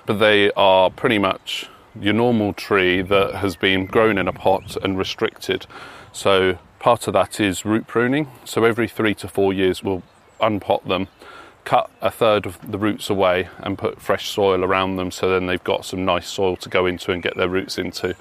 but 0.05 0.19
they 0.19 0.51
are 0.53 0.89
pretty 0.89 1.19
much 1.19 1.69
your 1.99 2.13
normal 2.13 2.53
tree 2.53 3.01
that 3.01 3.35
has 3.35 3.55
been 3.55 3.85
grown 3.85 4.17
in 4.17 4.27
a 4.27 4.33
pot 4.33 4.75
and 4.83 4.97
restricted. 4.97 5.65
So 6.11 6.57
Part 6.79 7.07
of 7.07 7.13
that 7.13 7.39
is 7.39 7.65
root 7.65 7.87
pruning. 7.87 8.29
So 8.45 8.63
every 8.63 8.87
three 8.87 9.13
to 9.15 9.27
four 9.27 9.51
years, 9.51 9.83
we'll 9.83 10.01
unpot 10.39 10.87
them, 10.87 11.09
cut 11.65 11.89
a 12.01 12.09
third 12.09 12.45
of 12.45 12.71
the 12.71 12.77
roots 12.77 13.09
away, 13.09 13.49
and 13.57 13.77
put 13.77 14.01
fresh 14.01 14.29
soil 14.29 14.63
around 14.63 14.95
them 14.95 15.11
so 15.11 15.29
then 15.29 15.45
they've 15.45 15.63
got 15.63 15.85
some 15.85 16.05
nice 16.05 16.29
soil 16.29 16.55
to 16.55 16.69
go 16.69 16.85
into 16.85 17.11
and 17.11 17.21
get 17.21 17.35
their 17.35 17.49
roots 17.49 17.77
into. 17.77 18.15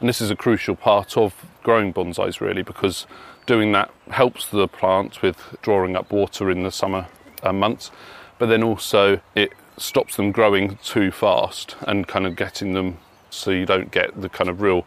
And 0.00 0.08
this 0.08 0.22
is 0.22 0.30
a 0.30 0.36
crucial 0.36 0.76
part 0.76 1.18
of 1.18 1.34
growing 1.62 1.92
bonsais, 1.92 2.40
really, 2.40 2.62
because 2.62 3.06
doing 3.44 3.72
that 3.72 3.90
helps 4.08 4.46
the 4.46 4.66
plant 4.66 5.20
with 5.20 5.56
drawing 5.60 5.94
up 5.94 6.10
water 6.10 6.50
in 6.50 6.62
the 6.62 6.70
summer 6.70 7.06
uh, 7.42 7.52
months, 7.52 7.90
but 8.38 8.46
then 8.46 8.62
also 8.62 9.20
it 9.34 9.52
stops 9.76 10.16
them 10.16 10.32
growing 10.32 10.78
too 10.82 11.10
fast 11.10 11.76
and 11.86 12.08
kind 12.08 12.26
of 12.26 12.34
getting 12.34 12.72
them 12.72 12.96
so 13.28 13.50
you 13.50 13.66
don't 13.66 13.90
get 13.90 14.20
the 14.20 14.28
kind 14.28 14.48
of 14.48 14.60
real 14.60 14.86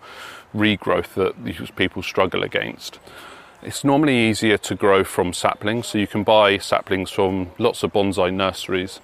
regrowth 0.53 1.13
that 1.15 1.43
these 1.43 1.71
people 1.71 2.03
struggle 2.03 2.43
against. 2.43 2.99
It's 3.61 3.83
normally 3.83 4.17
easier 4.17 4.57
to 4.57 4.75
grow 4.75 5.03
from 5.03 5.33
saplings, 5.33 5.87
so 5.87 5.97
you 5.97 6.07
can 6.07 6.23
buy 6.23 6.57
saplings 6.57 7.09
from 7.11 7.51
lots 7.57 7.81
of 7.83 7.93
bonsai 7.93 8.33
nurseries. 8.33 8.99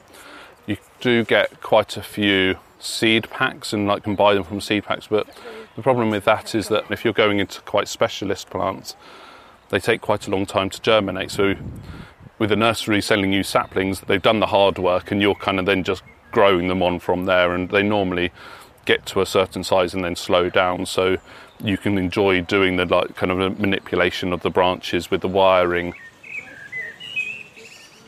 You 0.68 0.78
do 1.00 1.24
get 1.24 1.62
quite 1.62 1.96
a 1.96 2.04
few 2.04 2.58
seed 2.80 3.30
packs 3.30 3.74
and 3.74 3.88
like 3.88 4.04
can 4.04 4.16
buy 4.16 4.34
them 4.34 4.44
from 4.44 4.62
seed 4.62 4.84
packs, 4.84 5.08
but 5.08 5.28
the 5.76 5.82
problem 5.82 6.10
with 6.10 6.26
that 6.26 6.54
is 6.56 6.68
that 6.68 6.92
if 6.92 7.06
you're 7.06 7.14
going 7.14 7.40
into 7.40 7.62
quite 7.62 7.88
specialist 7.88 8.50
plants, 8.50 8.96
they 9.70 9.80
take 9.80 10.02
quite 10.02 10.28
a 10.28 10.32
long 10.32 10.46
time 10.46 10.70
to 10.70 10.82
germinate. 10.82 11.32
So 11.32 11.56
with 12.38 12.52
a 12.52 12.56
nursery 12.56 13.02
selling 13.02 13.32
you 13.32 13.44
saplings, 13.44 14.02
they've 14.02 14.22
done 14.22 14.40
the 14.40 14.48
hard 14.48 14.78
work 14.78 15.12
and 15.12 15.22
you're 15.22 15.36
kind 15.36 15.60
of 15.60 15.66
then 15.66 15.84
just 15.84 16.04
growing 16.32 16.68
them 16.68 16.84
on 16.84 17.00
from 17.00 17.26
there 17.26 17.54
and 17.56 17.70
they 17.70 17.84
normally 17.84 18.32
get 18.86 19.06
to 19.08 19.22
a 19.22 19.26
certain 19.26 19.64
size 19.64 19.94
and 19.94 20.04
then 20.04 20.16
slow 20.16 20.50
down. 20.50 20.86
So 20.86 21.18
you 21.64 21.78
can 21.78 21.98
enjoy 21.98 22.42
doing 22.42 22.78
the 22.78 22.86
like 22.86 23.16
kind 23.16 23.32
of 23.32 23.60
manipulation 23.60 24.34
of 24.34 24.42
the 24.42 24.50
branches 24.50 25.12
with 25.12 25.22
the 25.22 25.28
wiring. 25.28 25.94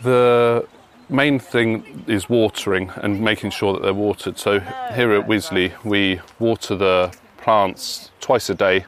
The 0.02 0.68
main 1.10 1.40
thing 1.40 2.06
is 2.08 2.30
watering 2.30 2.90
and 2.96 3.22
making 3.22 3.52
sure 3.52 3.74
that 3.74 3.82
they're 3.82 3.94
watered. 3.94 4.40
So 4.40 4.62
oh, 4.66 4.94
here 4.94 5.12
at 5.14 5.28
Wisley, 5.28 5.72
we 5.84 6.22
water 6.40 6.76
the 6.76 7.16
plants 7.38 8.12
twice 8.20 8.50
a 8.50 8.56
day 8.56 8.86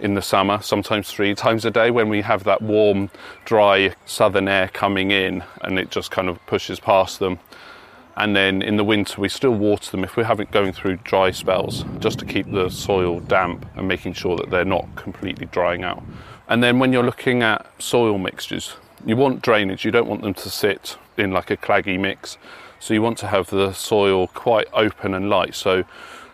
in 0.00 0.14
the 0.14 0.22
summer, 0.22 0.60
sometimes 0.60 1.10
three 1.10 1.34
times 1.34 1.64
a 1.64 1.70
day 1.70 1.90
when 1.90 2.08
we 2.08 2.20
have 2.20 2.44
that 2.44 2.60
warm, 2.60 3.10
dry 3.44 3.94
southern 4.06 4.48
air 4.48 4.68
coming 4.68 5.10
in 5.10 5.42
and 5.62 5.78
it 5.78 5.90
just 5.90 6.10
kind 6.10 6.28
of 6.28 6.44
pushes 6.46 6.80
past 6.80 7.18
them 7.18 7.38
and 8.16 8.34
then 8.36 8.62
in 8.62 8.76
the 8.76 8.84
winter 8.84 9.20
we 9.20 9.28
still 9.28 9.54
water 9.54 9.90
them. 9.90 10.04
If 10.04 10.16
we're 10.16 10.24
having 10.24 10.48
going 10.50 10.72
through 10.72 10.96
dry 10.98 11.30
spells 11.30 11.84
just 11.98 12.18
to 12.20 12.24
keep 12.24 12.50
the 12.50 12.68
soil 12.68 13.20
damp 13.20 13.66
and 13.76 13.88
making 13.88 14.12
sure 14.14 14.36
that 14.36 14.50
they're 14.50 14.64
not 14.64 14.94
completely 14.96 15.46
drying 15.46 15.82
out. 15.82 16.02
And 16.48 16.62
then 16.62 16.78
when 16.78 16.92
you're 16.92 17.04
looking 17.04 17.42
at 17.42 17.66
soil 17.80 18.18
mixtures 18.18 18.74
you 19.06 19.16
want 19.16 19.42
drainage. 19.42 19.84
You 19.84 19.90
don't 19.90 20.08
want 20.08 20.22
them 20.22 20.34
to 20.34 20.50
sit 20.50 20.96
in 21.16 21.30
like 21.30 21.50
a 21.50 21.56
claggy 21.56 21.98
mix. 21.98 22.38
So 22.80 22.94
you 22.94 23.02
want 23.02 23.18
to 23.18 23.28
have 23.28 23.50
the 23.50 23.72
soil 23.72 24.28
quite 24.28 24.66
open 24.72 25.14
and 25.14 25.28
light. 25.28 25.54
So 25.54 25.84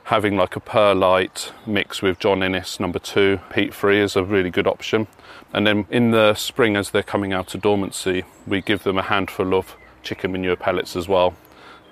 having 0.04 0.36
like 0.36 0.56
a 0.56 0.60
perlite 0.60 1.52
mix 1.66 2.02
with 2.02 2.18
John 2.18 2.42
Innes 2.42 2.80
number 2.80 2.98
two 2.98 3.40
peat 3.50 3.74
free 3.74 4.00
is 4.00 4.16
a 4.16 4.24
really 4.24 4.50
good 4.50 4.66
option. 4.66 5.06
And 5.52 5.66
then 5.66 5.86
in 5.90 6.10
the 6.12 6.34
spring 6.34 6.76
as 6.76 6.90
they're 6.90 7.02
coming 7.02 7.32
out 7.32 7.54
of 7.54 7.62
dormancy 7.62 8.24
we 8.46 8.60
give 8.60 8.84
them 8.84 8.98
a 8.98 9.02
handful 9.02 9.54
of 9.54 9.76
chicken 10.02 10.32
manure 10.32 10.56
pellets 10.56 10.96
as 10.96 11.08
well 11.08 11.34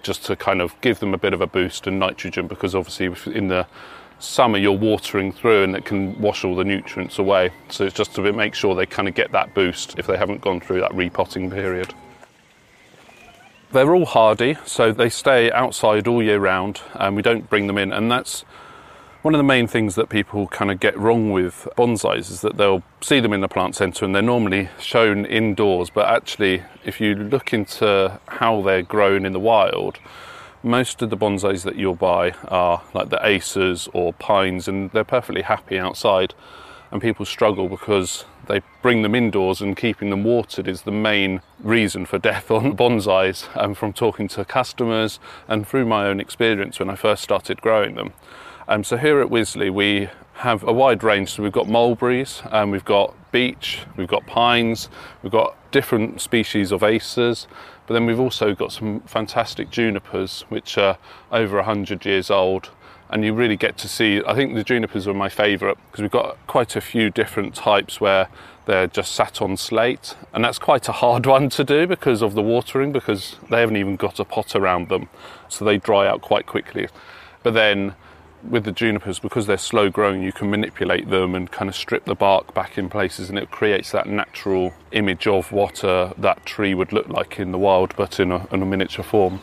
just 0.02 0.24
to 0.26 0.36
kind 0.36 0.60
of 0.60 0.78
give 0.80 1.00
them 1.00 1.14
a 1.14 1.18
bit 1.18 1.32
of 1.32 1.40
a 1.40 1.46
boost 1.46 1.86
and 1.86 1.98
nitrogen 1.98 2.46
because 2.46 2.74
obviously 2.74 3.32
in 3.32 3.48
the 3.48 3.66
summer 4.18 4.58
you're 4.58 4.72
watering 4.72 5.32
through 5.32 5.64
and 5.64 5.76
it 5.76 5.84
can 5.84 6.20
wash 6.20 6.44
all 6.44 6.56
the 6.56 6.64
nutrients 6.64 7.18
away. 7.18 7.50
So 7.68 7.84
it's 7.84 7.94
just 7.94 8.14
to 8.14 8.32
make 8.32 8.54
sure 8.54 8.74
they 8.74 8.86
kind 8.86 9.08
of 9.08 9.14
get 9.14 9.32
that 9.32 9.54
boost 9.54 9.98
if 9.98 10.06
they 10.06 10.16
haven't 10.16 10.40
gone 10.40 10.60
through 10.60 10.80
that 10.80 10.94
repotting 10.94 11.50
period. 11.50 11.94
They're 13.70 13.94
all 13.94 14.06
hardy, 14.06 14.56
so 14.64 14.92
they 14.92 15.10
stay 15.10 15.52
outside 15.52 16.08
all 16.08 16.22
year 16.22 16.38
round 16.38 16.80
and 16.94 17.14
we 17.14 17.22
don't 17.22 17.48
bring 17.50 17.66
them 17.66 17.78
in 17.78 17.92
and 17.92 18.10
that's 18.10 18.44
one 19.22 19.34
of 19.34 19.38
the 19.38 19.44
main 19.44 19.66
things 19.66 19.96
that 19.96 20.08
people 20.08 20.46
kind 20.46 20.70
of 20.70 20.78
get 20.78 20.96
wrong 20.96 21.32
with 21.32 21.66
bonsais 21.76 22.30
is 22.30 22.40
that 22.40 22.56
they'll 22.56 22.82
see 23.00 23.18
them 23.18 23.32
in 23.32 23.40
the 23.40 23.48
plant 23.48 23.74
centre 23.74 24.04
and 24.04 24.14
they're 24.14 24.22
normally 24.22 24.68
shown 24.78 25.24
indoors, 25.26 25.90
but 25.90 26.06
actually, 26.06 26.62
if 26.84 27.00
you 27.00 27.14
look 27.14 27.52
into 27.52 28.20
how 28.28 28.62
they're 28.62 28.82
grown 28.82 29.26
in 29.26 29.32
the 29.32 29.40
wild, 29.40 29.98
most 30.62 31.02
of 31.02 31.10
the 31.10 31.16
bonsais 31.16 31.64
that 31.64 31.76
you'll 31.76 31.94
buy 31.94 32.30
are 32.48 32.82
like 32.94 33.10
the 33.10 33.18
acers 33.18 33.88
or 33.92 34.12
pines, 34.14 34.68
and 34.68 34.90
they're 34.92 35.04
perfectly 35.04 35.42
happy 35.42 35.78
outside. 35.78 36.34
And 36.90 37.02
people 37.02 37.26
struggle 37.26 37.68
because 37.68 38.24
they 38.46 38.62
bring 38.82 39.02
them 39.02 39.14
indoors, 39.14 39.60
and 39.60 39.76
keeping 39.76 40.10
them 40.10 40.24
watered 40.24 40.66
is 40.66 40.82
the 40.82 40.90
main 40.90 41.42
reason 41.60 42.06
for 42.06 42.18
death 42.30 42.50
on 42.50 42.76
bonsais. 42.76 43.46
And 43.54 43.76
from 43.76 43.92
talking 43.92 44.28
to 44.28 44.44
customers 44.44 45.20
and 45.46 45.66
through 45.66 45.86
my 45.86 46.06
own 46.06 46.18
experience 46.20 46.78
when 46.78 46.90
I 46.90 46.96
first 46.96 47.22
started 47.22 47.60
growing 47.60 47.94
them, 47.94 48.12
um, 48.68 48.84
so 48.84 48.96
here 48.96 49.20
at 49.20 49.28
Wisley, 49.28 49.72
we 49.72 50.10
have 50.34 50.62
a 50.62 50.72
wide 50.72 51.02
range. 51.02 51.32
So 51.32 51.42
we've 51.42 51.50
got 51.50 51.68
mulberries, 51.68 52.42
and 52.44 52.54
um, 52.54 52.70
we've 52.70 52.84
got 52.84 53.14
beech, 53.32 53.80
we've 53.96 54.08
got 54.08 54.26
pines, 54.26 54.88
we've 55.22 55.32
got 55.32 55.56
different 55.72 56.20
species 56.20 56.70
of 56.70 56.82
acers, 56.82 57.46
But 57.86 57.94
then 57.94 58.06
we've 58.06 58.20
also 58.20 58.54
got 58.54 58.72
some 58.72 59.00
fantastic 59.00 59.70
junipers, 59.70 60.44
which 60.48 60.78
are 60.78 60.98
over 61.32 61.56
100 61.56 62.04
years 62.04 62.30
old. 62.30 62.70
And 63.10 63.24
you 63.24 63.32
really 63.32 63.56
get 63.56 63.78
to 63.78 63.88
see, 63.88 64.22
I 64.26 64.34
think 64.34 64.54
the 64.54 64.62
junipers 64.62 65.08
are 65.08 65.14
my 65.14 65.30
favourite 65.30 65.78
because 65.86 66.02
we've 66.02 66.10
got 66.10 66.36
quite 66.46 66.76
a 66.76 66.80
few 66.82 67.08
different 67.08 67.54
types 67.54 68.02
where 68.02 68.28
they're 68.66 68.86
just 68.86 69.12
sat 69.12 69.40
on 69.40 69.56
slate. 69.56 70.14
And 70.34 70.44
that's 70.44 70.58
quite 70.58 70.88
a 70.88 70.92
hard 70.92 71.24
one 71.36 71.48
to 71.50 71.64
do 71.64 71.86
because 71.86 72.22
of 72.22 72.34
the 72.34 72.42
watering, 72.42 72.92
because 72.92 73.36
they 73.50 73.60
haven't 73.60 73.76
even 73.76 73.96
got 73.96 74.20
a 74.20 74.24
pot 74.24 74.54
around 74.54 74.90
them. 74.90 75.08
So 75.48 75.64
they 75.64 75.78
dry 75.78 76.06
out 76.06 76.20
quite 76.20 76.44
quickly. 76.44 76.88
But 77.42 77.54
then 77.54 77.94
with 78.42 78.64
the 78.64 78.72
junipers, 78.72 79.18
because 79.18 79.46
they're 79.46 79.58
slow 79.58 79.90
growing, 79.90 80.22
you 80.22 80.32
can 80.32 80.50
manipulate 80.50 81.08
them 81.10 81.34
and 81.34 81.50
kind 81.50 81.68
of 81.68 81.76
strip 81.76 82.04
the 82.04 82.14
bark 82.14 82.54
back 82.54 82.78
in 82.78 82.88
places, 82.88 83.28
and 83.28 83.38
it 83.38 83.50
creates 83.50 83.92
that 83.92 84.06
natural 84.06 84.72
image 84.92 85.26
of 85.26 85.52
what 85.52 85.82
uh, 85.84 86.12
that 86.18 86.44
tree 86.46 86.74
would 86.74 86.92
look 86.92 87.08
like 87.08 87.38
in 87.38 87.52
the 87.52 87.58
wild, 87.58 87.94
but 87.96 88.20
in 88.20 88.30
a, 88.32 88.46
in 88.52 88.62
a 88.62 88.66
miniature 88.66 89.04
form. 89.04 89.40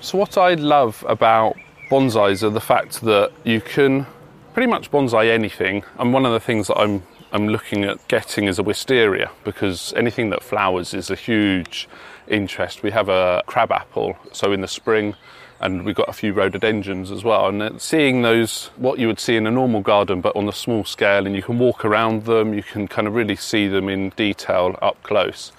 So, 0.00 0.16
what 0.16 0.38
I 0.38 0.54
love 0.54 1.04
about 1.08 1.56
bonsais 1.90 2.42
are 2.42 2.50
the 2.50 2.60
fact 2.60 3.00
that 3.02 3.32
you 3.44 3.60
can 3.60 4.06
pretty 4.54 4.70
much 4.70 4.90
bonsai 4.90 5.30
anything, 5.30 5.82
and 5.98 6.12
one 6.12 6.24
of 6.24 6.32
the 6.32 6.40
things 6.40 6.68
that 6.68 6.78
I'm 6.78 7.02
I'm 7.30 7.48
looking 7.48 7.84
at 7.84 8.06
getting 8.08 8.44
is 8.44 8.58
a 8.58 8.62
wisteria 8.62 9.30
because 9.44 9.92
anything 9.94 10.30
that 10.30 10.42
flowers 10.42 10.94
is 10.94 11.10
a 11.10 11.14
huge 11.14 11.86
interest. 12.26 12.82
We 12.82 12.90
have 12.92 13.10
a 13.10 13.42
crab 13.46 13.70
apple, 13.70 14.16
so 14.32 14.52
in 14.52 14.62
the 14.62 14.68
spring 14.68 15.14
and 15.60 15.84
we've 15.84 15.94
got 15.94 16.08
a 16.08 16.12
few 16.12 16.32
rhododendrons 16.32 17.10
as 17.10 17.24
well. 17.24 17.48
And 17.48 17.80
seeing 17.80 18.22
those, 18.22 18.70
what 18.76 18.98
you 18.98 19.06
would 19.08 19.20
see 19.20 19.36
in 19.36 19.46
a 19.46 19.50
normal 19.50 19.80
garden, 19.80 20.20
but 20.20 20.36
on 20.36 20.48
a 20.48 20.52
small 20.52 20.84
scale, 20.84 21.26
and 21.26 21.34
you 21.34 21.42
can 21.42 21.58
walk 21.58 21.84
around 21.84 22.24
them, 22.24 22.54
you 22.54 22.62
can 22.62 22.86
kind 22.86 23.08
of 23.08 23.14
really 23.14 23.36
see 23.36 23.66
them 23.66 23.88
in 23.88 24.10
detail 24.10 24.78
up 24.80 25.02
close. 25.02 25.52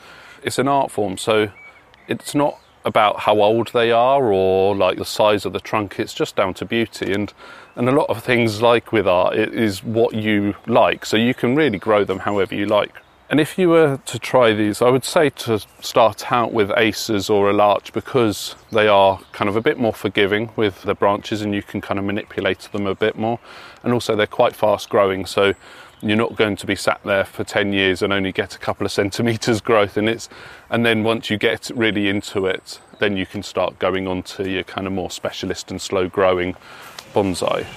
It's 0.43 0.57
an 0.57 0.67
art 0.67 0.89
form, 0.91 1.17
so 1.17 1.51
it's 2.07 2.33
not 2.33 2.59
about 2.85 3.19
how 3.19 3.41
old 3.41 3.71
they 3.73 3.91
are 3.91 4.31
or 4.31 4.75
like 4.75 4.97
the 4.97 5.05
size 5.05 5.45
of 5.45 5.51
the 5.51 5.59
trunk. 5.59 5.99
It's 5.99 6.13
just 6.13 6.35
down 6.35 6.53
to 6.55 6.65
beauty, 6.65 7.11
and 7.11 7.33
and 7.75 7.87
a 7.87 7.91
lot 7.91 8.09
of 8.09 8.23
things 8.23 8.61
like 8.61 8.91
with 8.91 9.07
art, 9.07 9.35
it 9.35 9.53
is 9.53 9.83
what 9.83 10.13
you 10.13 10.55
like. 10.67 11.05
So 11.05 11.17
you 11.17 11.33
can 11.33 11.55
really 11.55 11.77
grow 11.77 12.03
them 12.03 12.19
however 12.19 12.55
you 12.55 12.65
like. 12.65 12.93
And 13.29 13.39
if 13.39 13.59
you 13.59 13.69
were 13.69 13.99
to 14.07 14.17
try 14.17 14.53
these, 14.53 14.81
I 14.81 14.89
would 14.89 15.05
say 15.05 15.29
to 15.29 15.59
start 15.81 16.31
out 16.31 16.51
with 16.51 16.69
acers 16.69 17.29
or 17.29 17.51
a 17.51 17.53
larch 17.53 17.93
because 17.93 18.55
they 18.71 18.87
are 18.87 19.19
kind 19.33 19.47
of 19.47 19.55
a 19.55 19.61
bit 19.61 19.77
more 19.77 19.93
forgiving 19.93 20.49
with 20.55 20.81
the 20.81 20.95
branches 20.95 21.43
and 21.43 21.53
you 21.53 21.61
can 21.61 21.79
kind 21.79 21.99
of 21.99 22.05
manipulate 22.05 22.61
them 22.71 22.87
a 22.87 22.95
bit 22.95 23.19
more. 23.19 23.39
And 23.83 23.93
also, 23.93 24.15
they're 24.15 24.25
quite 24.25 24.55
fast 24.55 24.89
growing, 24.89 25.27
so 25.27 25.53
you're 26.01 26.17
not 26.17 26.37
going 26.37 26.55
to 26.55 26.65
be 26.65 26.75
sat 26.75 27.01
there 27.03 27.23
for 27.23 27.43
10 27.43 27.71
years 27.71 28.01
and 28.01 28.11
only 28.11 28.31
get 28.31 28.55
a 28.55 28.59
couple 28.59 28.83
of 28.83 28.91
centimetres 28.99 29.61
growth 29.61 29.95
in 29.95 30.07
it. 30.07 30.27
And 30.71 30.83
then 30.83 31.03
once 31.03 31.29
you 31.29 31.37
get 31.37 31.69
really 31.75 32.09
into 32.09 32.47
it, 32.47 32.79
then 32.97 33.15
you 33.15 33.27
can 33.27 33.43
start 33.43 33.77
going 33.77 34.07
on 34.07 34.23
to 34.23 34.49
your 34.49 34.63
kind 34.63 34.87
of 34.87 34.93
more 34.93 35.11
specialist 35.11 35.69
and 35.69 35.79
slow 35.79 36.09
growing 36.09 36.55
bonsai. 37.13 37.67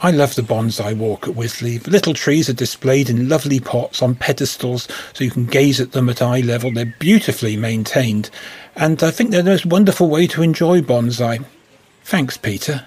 I 0.00 0.12
love 0.12 0.36
the 0.36 0.42
bonsai 0.42 0.96
walk 0.96 1.26
at 1.26 1.34
Wisley. 1.34 1.82
The 1.82 1.90
little 1.90 2.14
trees 2.14 2.48
are 2.48 2.54
displayed 2.54 3.10
in 3.10 3.28
lovely 3.28 3.58
pots 3.58 4.00
on 4.00 4.14
pedestals 4.14 4.86
so 5.12 5.24
you 5.24 5.30
can 5.30 5.46
gaze 5.46 5.80
at 5.80 5.90
them 5.90 6.08
at 6.08 6.22
eye 6.22 6.40
level. 6.40 6.72
They're 6.72 6.94
beautifully 7.00 7.56
maintained, 7.56 8.30
and 8.76 9.02
I 9.02 9.10
think 9.10 9.30
they're 9.30 9.42
the 9.42 9.50
most 9.50 9.66
wonderful 9.66 10.08
way 10.08 10.28
to 10.28 10.42
enjoy 10.42 10.82
bonsai. 10.82 11.44
Thanks, 12.04 12.36
Peter. 12.36 12.86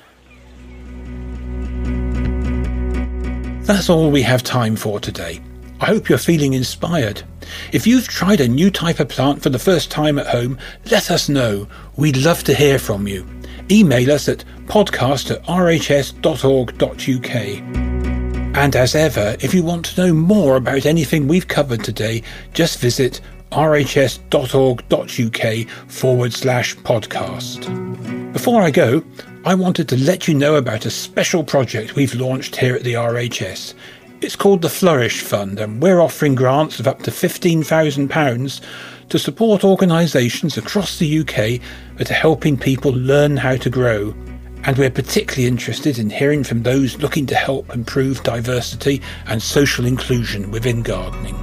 That's 3.65 3.89
all 3.89 4.09
we 4.09 4.21
have 4.21 4.41
time 4.41 4.77
for 4.77 4.99
today. 4.99 5.41
I 5.81 5.87
hope 5.87 6.07
you're 6.07 6.17
feeling 6.17 6.53
inspired. 6.53 7.23
If 7.73 7.85
you've 7.85 8.07
tried 8.07 8.39
a 8.39 8.47
new 8.47 8.71
type 8.71 9.01
of 9.01 9.09
plant 9.09 9.43
for 9.43 9.49
the 9.49 9.59
first 9.59 9.91
time 9.91 10.17
at 10.17 10.27
home, 10.27 10.57
let 10.89 11.11
us 11.11 11.27
know. 11.27 11.67
We'd 11.97 12.17
love 12.17 12.43
to 12.45 12.53
hear 12.53 12.79
from 12.79 13.07
you. 13.07 13.27
Email 13.69 14.11
us 14.11 14.29
at 14.29 14.45
podcast 14.71 15.29
at 15.31 15.43
rhs.org.uk. 15.43 16.21
And 18.55 18.75
as 18.75 18.95
ever, 18.95 19.35
if 19.41 19.53
you 19.53 19.63
want 19.63 19.85
to 19.87 20.01
know 20.01 20.13
more 20.13 20.55
about 20.55 20.85
anything 20.85 21.27
we've 21.27 21.49
covered 21.49 21.83
today, 21.83 22.23
just 22.53 22.79
visit 22.79 23.19
rhs.org.uk 23.51 24.29
forward 25.89 26.31
slash 26.31 26.77
podcast. 26.77 28.31
Before 28.31 28.61
I 28.61 28.71
go, 28.71 29.03
I 29.43 29.55
wanted 29.55 29.89
to 29.89 29.97
let 29.97 30.29
you 30.29 30.33
know 30.35 30.55
about 30.55 30.85
a 30.85 30.89
special 30.89 31.43
project 31.43 31.95
we've 31.95 32.15
launched 32.15 32.55
here 32.55 32.73
at 32.73 32.83
the 32.83 32.93
RHS. 32.93 33.73
It's 34.21 34.37
called 34.37 34.61
the 34.61 34.69
Flourish 34.69 35.19
Fund, 35.19 35.59
and 35.59 35.81
we're 35.81 35.99
offering 35.99 36.35
grants 36.35 36.79
of 36.79 36.87
up 36.87 37.01
to 37.03 37.11
£15,000 37.11 38.61
to 39.09 39.19
support 39.19 39.65
organisations 39.65 40.57
across 40.57 40.97
the 40.97 41.19
UK 41.19 41.59
that 41.97 42.09
are 42.09 42.13
helping 42.13 42.57
people 42.57 42.93
learn 42.93 43.35
how 43.35 43.57
to 43.57 43.69
grow. 43.69 44.15
And 44.63 44.77
we're 44.77 44.91
particularly 44.91 45.47
interested 45.47 45.97
in 45.97 46.09
hearing 46.09 46.43
from 46.43 46.63
those 46.63 46.97
looking 46.99 47.25
to 47.27 47.35
help 47.35 47.73
improve 47.73 48.23
diversity 48.23 49.01
and 49.25 49.41
social 49.41 49.85
inclusion 49.85 50.51
within 50.51 50.83
gardening. 50.83 51.35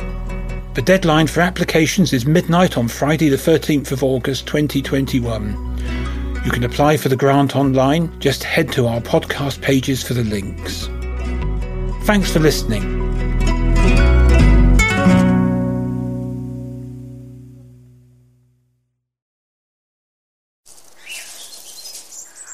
The 0.75 0.83
deadline 0.83 1.27
for 1.27 1.41
applications 1.41 2.13
is 2.13 2.25
midnight 2.27 2.79
on 2.79 2.87
Friday, 2.87 3.29
the 3.29 3.37
13th 3.37 3.91
of 3.91 4.05
August 4.05 4.47
2021. 4.47 6.43
You 6.45 6.53
can 6.53 6.63
apply 6.63 6.97
for 6.97 7.09
the 7.09 7.17
grant 7.17 7.57
online, 7.57 8.17
just 8.21 8.45
head 8.45 8.71
to 8.73 8.87
our 8.87 9.01
podcast 9.01 9.61
pages 9.61 10.05
for 10.05 10.15
the 10.15 10.23
links. 10.23 10.89
Thanks 12.05 12.31
for 12.31 12.39
listening. 12.39 13.08